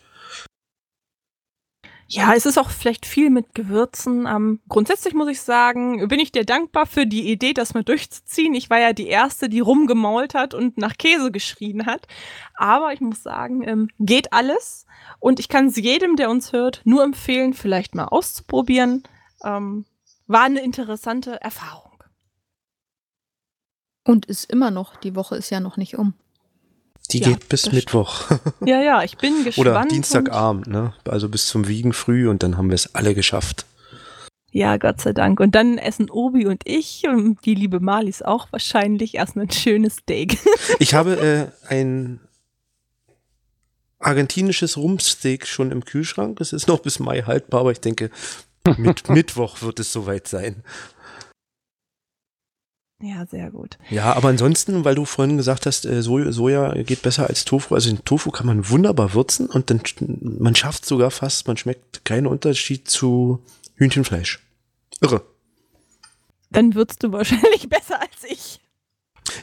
Ja, 2.08 2.34
es 2.34 2.46
ist 2.46 2.58
auch 2.58 2.70
vielleicht 2.70 3.06
viel 3.06 3.30
mit 3.30 3.56
Gewürzen. 3.56 4.28
Ähm, 4.28 4.60
grundsätzlich 4.68 5.14
muss 5.14 5.30
ich 5.30 5.42
sagen, 5.42 6.08
bin 6.08 6.20
ich 6.20 6.32
dir 6.32 6.46
dankbar 6.46 6.86
für 6.86 7.08
die 7.08 7.32
Idee, 7.32 7.54
das 7.54 7.74
mal 7.74 7.84
durchzuziehen. 7.84 8.54
Ich 8.54 8.70
war 8.70 8.80
ja 8.80 8.94
die 8.94 9.08
Erste, 9.08 9.50
die 9.50 9.62
rumgemault 9.62 10.34
hat 10.34 10.54
und 10.54 10.78
nach 10.78 10.98
Käse 10.98 11.32
geschrien 11.32 11.86
hat. 11.86 12.08
Aber 12.56 12.94
ich 12.94 13.02
muss 13.02 13.24
sagen, 13.24 13.68
ähm, 13.68 13.90
geht 14.00 14.34
alles. 14.34 14.86
Und 15.20 15.40
ich 15.40 15.50
kann 15.50 15.68
es 15.68 15.78
jedem, 15.78 16.16
der 16.16 16.30
uns 16.30 16.54
hört, 16.54 16.82
nur 16.84 17.04
empfehlen, 17.04 17.54
vielleicht 17.54 17.96
mal 17.96 18.06
auszuprobieren. 18.06 19.04
Ähm, 19.44 19.86
war 20.28 20.44
eine 20.44 20.62
interessante 20.62 21.42
Erfahrung. 21.42 22.04
Und 24.06 24.26
ist 24.26 24.52
immer 24.52 24.70
noch, 24.70 24.98
die 24.98 25.16
Woche 25.16 25.36
ist 25.36 25.50
ja 25.50 25.60
noch 25.60 25.78
nicht 25.78 25.98
um. 25.98 26.14
Die 27.12 27.20
Ja, 27.20 27.30
geht 27.30 27.50
bis 27.50 27.72
Mittwoch. 27.72 28.32
Ja, 28.66 28.82
ja, 28.82 29.04
ich 29.04 29.18
bin 29.18 29.44
gespannt. 29.44 29.68
Oder 29.68 29.86
Dienstagabend, 29.86 30.68
ne? 30.68 30.94
Also 31.06 31.30
bis 31.30 31.48
zum 31.48 31.68
Wiegen 31.68 31.94
früh 31.94 32.30
und 32.30 32.44
dann 32.44 32.58
haben 32.58 32.70
wir 32.70 32.76
es 32.76 32.96
alle 32.96 33.14
geschafft. 33.14 33.66
Ja, 34.52 34.78
Gott 34.78 35.02
sei 35.02 35.14
Dank. 35.14 35.40
Und 35.40 35.56
dann 35.56 35.80
essen 35.80 36.12
Obi 36.12 36.46
und 36.46 36.62
ich 36.66 37.04
und 37.08 37.44
die 37.44 37.56
liebe 37.56 37.80
Marlies 37.80 38.22
auch 38.22 38.48
wahrscheinlich 38.52 39.16
erst 39.16 39.36
ein 39.36 39.50
schönes 39.52 39.96
Steak. 39.98 40.38
Ich 40.80 40.94
habe 40.94 41.52
äh, 41.68 41.68
ein 41.68 42.20
argentinisches 44.00 44.78
Rumpsteak 44.78 45.48
schon 45.48 45.72
im 45.72 45.86
Kühlschrank. 45.86 46.40
Es 46.40 46.54
ist 46.54 46.68
noch 46.68 46.80
bis 46.80 47.00
Mai 47.00 47.22
haltbar, 47.24 47.62
aber 47.62 47.72
ich 47.72 47.82
denke, 47.82 48.12
mit 48.78 49.10
Mittwoch 49.10 49.62
wird 49.62 49.80
es 49.80 49.92
soweit 49.92 50.28
sein. 50.28 50.64
Ja, 53.04 53.26
sehr 53.26 53.52
gut. 53.52 53.78
Ja, 53.90 54.14
aber 54.14 54.30
ansonsten, 54.30 54.86
weil 54.86 54.96
du 54.96 55.04
vorhin 55.04 55.36
gesagt 55.36 55.66
hast, 55.66 55.86
äh, 55.86 56.02
Soja, 56.02 56.32
Soja 56.32 56.74
geht 56.84 57.02
besser 57.02 57.28
als 57.28 57.44
Tofu. 57.44 57.76
Also 57.76 57.90
den 57.90 58.06
Tofu 58.06 58.32
kann 58.32 58.48
man 58.48 58.70
wunderbar 58.70 59.14
würzen 59.14 59.48
und 59.48 59.70
dann 59.70 59.82
man 60.00 60.56
schafft 60.56 60.86
sogar 60.86 61.12
fast, 61.12 61.46
man 61.48 61.58
schmeckt 61.58 62.06
keinen 62.06 62.28
Unterschied 62.28 62.90
zu 62.90 63.44
Hühnchenfleisch. 63.76 64.40
Irre. 65.02 65.22
Dann 66.50 66.76
würdest 66.76 67.04
du 67.04 67.12
wahrscheinlich 67.12 67.68
besser 67.70 68.00
als 68.02 68.24
ich. 68.26 68.62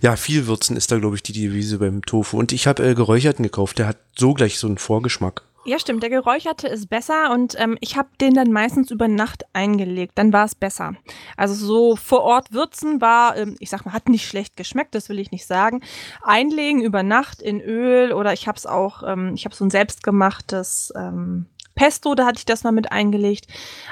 Ja, 0.00 0.16
viel 0.16 0.46
würzen 0.46 0.76
ist 0.76 0.90
da, 0.90 0.98
glaube 0.98 1.16
ich, 1.16 1.22
die 1.22 1.32
Devise 1.32 1.78
beim 1.78 2.00
Tofu. 2.00 2.38
Und 2.38 2.52
ich 2.52 2.66
habe 2.66 2.88
äh, 2.88 2.94
geräucherten 2.94 3.42
gekauft. 3.42 3.78
Der 3.78 3.88
hat 3.88 3.98
so 4.16 4.32
gleich 4.32 4.58
so 4.58 4.68
einen 4.68 4.78
Vorgeschmack. 4.78 5.42
Ja, 5.66 5.78
stimmt. 5.78 6.02
Der 6.02 6.08
geräucherte 6.08 6.68
ist 6.68 6.88
besser 6.88 7.30
und 7.32 7.54
ähm, 7.58 7.76
ich 7.80 7.96
habe 7.96 8.08
den 8.18 8.32
dann 8.32 8.50
meistens 8.50 8.90
über 8.90 9.08
Nacht 9.08 9.44
eingelegt. 9.52 10.12
Dann 10.14 10.32
war 10.32 10.46
es 10.46 10.54
besser. 10.54 10.94
Also 11.36 11.54
so 11.54 11.96
vor 11.96 12.22
Ort 12.22 12.52
würzen 12.52 13.02
war, 13.02 13.36
ähm, 13.36 13.56
ich 13.60 13.68
sag 13.68 13.84
mal, 13.84 13.92
hat 13.92 14.08
nicht 14.08 14.26
schlecht 14.26 14.56
geschmeckt, 14.56 14.94
das 14.94 15.10
will 15.10 15.18
ich 15.18 15.32
nicht 15.32 15.46
sagen. 15.46 15.82
Einlegen 16.22 16.82
über 16.82 17.02
Nacht 17.02 17.42
in 17.42 17.60
Öl 17.60 18.12
oder 18.12 18.32
ich 18.32 18.48
habe 18.48 18.56
es 18.56 18.64
auch, 18.64 19.02
ähm, 19.06 19.34
ich 19.34 19.44
habe 19.44 19.54
so 19.54 19.64
ein 19.64 19.70
selbstgemachtes 19.70 20.94
ähm, 20.96 21.46
Pesto, 21.74 22.14
da 22.14 22.26
hatte 22.26 22.38
ich 22.38 22.46
das 22.46 22.64
mal 22.64 22.72
mit 22.72 22.90
eingelegt. 22.90 23.46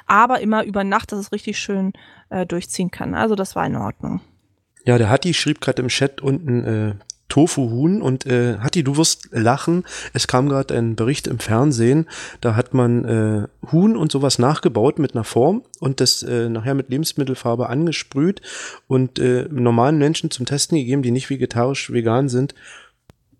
Aber 0.06 0.40
immer 0.40 0.64
über 0.64 0.84
Nacht, 0.84 1.12
dass 1.12 1.18
es 1.18 1.32
richtig 1.32 1.58
schön 1.58 1.92
äh, 2.30 2.46
durchziehen 2.46 2.90
kann. 2.90 3.14
Also 3.14 3.34
das 3.34 3.56
war 3.56 3.66
in 3.66 3.76
Ordnung. 3.76 4.22
Ja, 4.84 4.96
der 4.96 5.10
Hatti 5.10 5.34
schrieb 5.34 5.60
gerade 5.60 5.82
im 5.82 5.88
Chat 5.88 6.22
unten 6.22 6.64
äh, 6.64 6.94
Tofu-Huhn 7.28 8.00
und 8.02 8.26
äh, 8.26 8.58
Hatti, 8.58 8.82
du 8.82 8.96
wirst 8.96 9.28
lachen. 9.32 9.84
Es 10.14 10.26
kam 10.26 10.48
gerade 10.48 10.76
ein 10.76 10.96
Bericht 10.96 11.26
im 11.26 11.38
Fernsehen, 11.38 12.06
da 12.40 12.56
hat 12.56 12.74
man 12.74 13.04
äh, 13.04 13.46
Huhn 13.70 13.96
und 13.96 14.10
sowas 14.12 14.38
nachgebaut 14.38 14.98
mit 14.98 15.14
einer 15.14 15.24
Form 15.24 15.62
und 15.80 16.00
das 16.00 16.22
äh, 16.22 16.48
nachher 16.48 16.74
mit 16.74 16.88
Lebensmittelfarbe 16.88 17.68
angesprüht 17.68 18.40
und 18.86 19.18
äh, 19.18 19.46
normalen 19.50 19.98
Menschen 19.98 20.30
zum 20.30 20.46
Testen 20.46 20.78
gegeben, 20.78 21.02
die 21.02 21.10
nicht 21.10 21.28
vegetarisch 21.30 21.92
vegan 21.92 22.28
sind. 22.28 22.54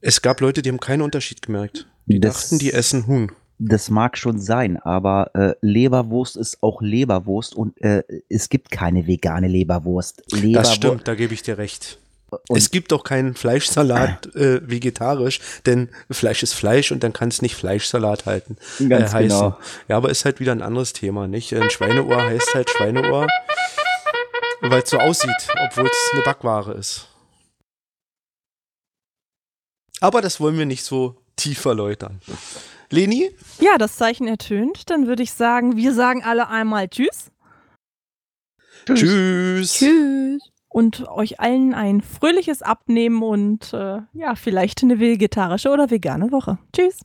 Es 0.01 0.23
gab 0.23 0.41
Leute, 0.41 0.63
die 0.63 0.69
haben 0.71 0.81
keinen 0.81 1.03
Unterschied 1.03 1.43
gemerkt. 1.43 1.87
Die 2.07 2.21
Das- 2.21 2.43
dachten, 2.43 2.59
die 2.59 2.73
essen 2.73 3.07
Huhn. 3.07 3.33
Das 3.61 3.91
mag 3.91 4.17
schon 4.17 4.39
sein, 4.39 4.77
aber 4.77 5.35
äh, 5.35 5.55
Leberwurst 5.63 6.37
ist 6.37 6.63
auch 6.63 6.81
Leberwurst 6.81 7.57
und 7.57 7.77
äh, 7.83 8.05
es 8.29 8.51
gibt 8.51 8.71
keine 8.71 9.09
vegane 9.09 9.49
Leberwurst. 9.49 10.23
Leberwur 10.33 10.53
Das 10.63 10.75
stimmt, 10.75 11.09
da 11.09 11.17
gebe 11.17 11.35
ich 11.35 11.43
dir 11.43 11.59
recht. 11.59 11.99
Und 12.31 12.59
es 12.59 12.71
gibt 12.71 12.93
auch 12.93 13.05
keinen 13.05 13.35
Fleischsalat 13.35 14.35
äh, 14.35 14.61
vegetarisch, 14.69 15.41
denn 15.65 15.89
Fleisch 16.11 16.43
ist 16.43 16.55
Fleisch 16.55 16.93
und 16.93 17.03
dann 17.03 17.13
kann 17.13 17.29
es 17.31 17.41
nicht 17.41 17.55
Fleischsalat 17.55 18.27
halten. 18.27 18.57
Ganz 18.89 19.11
äh, 19.11 19.15
heißen. 19.15 19.39
genau. 19.39 19.59
Ja, 19.89 19.97
aber 19.97 20.11
ist 20.11 20.25
halt 20.25 20.39
wieder 20.41 20.53
ein 20.53 20.63
anderes 20.63 20.93
Thema, 20.93 21.27
nicht? 21.27 21.55
Ein 21.55 21.71
Schweineohr 21.71 22.23
heißt 22.23 22.55
halt 22.55 22.69
Schweineohr, 22.71 23.29
weil 24.61 24.83
es 24.83 24.91
so 24.91 24.99
aussieht, 24.99 25.49
obwohl 25.65 25.87
es 25.87 26.11
eine 26.13 26.23
Backware 26.23 26.73
ist. 26.75 27.09
Aber 30.01 30.21
das 30.21 30.39
wollen 30.39 30.59
wir 30.59 30.67
nicht 30.67 30.85
so 30.85 31.17
tief 31.37 31.65
erläutern. 31.65 32.21
Leni? 32.91 33.31
Ja, 33.59 33.79
das 33.79 33.97
Zeichen 33.97 34.29
ertönt. 34.29 34.91
Dann 34.91 35.07
würde 35.07 35.23
ich 35.23 35.33
sagen, 35.33 35.77
wir 35.77 35.93
sagen 35.93 36.23
alle 36.25 36.49
einmal 36.49 36.89
Tschüss. 36.89 37.31
Tschüss. 38.87 39.75
Tschüss. 39.75 40.43
Und 40.69 41.09
euch 41.09 41.41
allen 41.41 41.75
ein 41.75 42.01
fröhliches 42.01 42.63
Abnehmen 42.63 43.23
und 43.23 43.73
äh, 43.73 44.01
ja, 44.13 44.35
vielleicht 44.35 44.83
eine 44.83 45.01
vegetarische 45.01 45.71
oder 45.71 45.91
vegane 45.91 46.31
Woche. 46.33 46.59
Tschüss. 46.73 47.01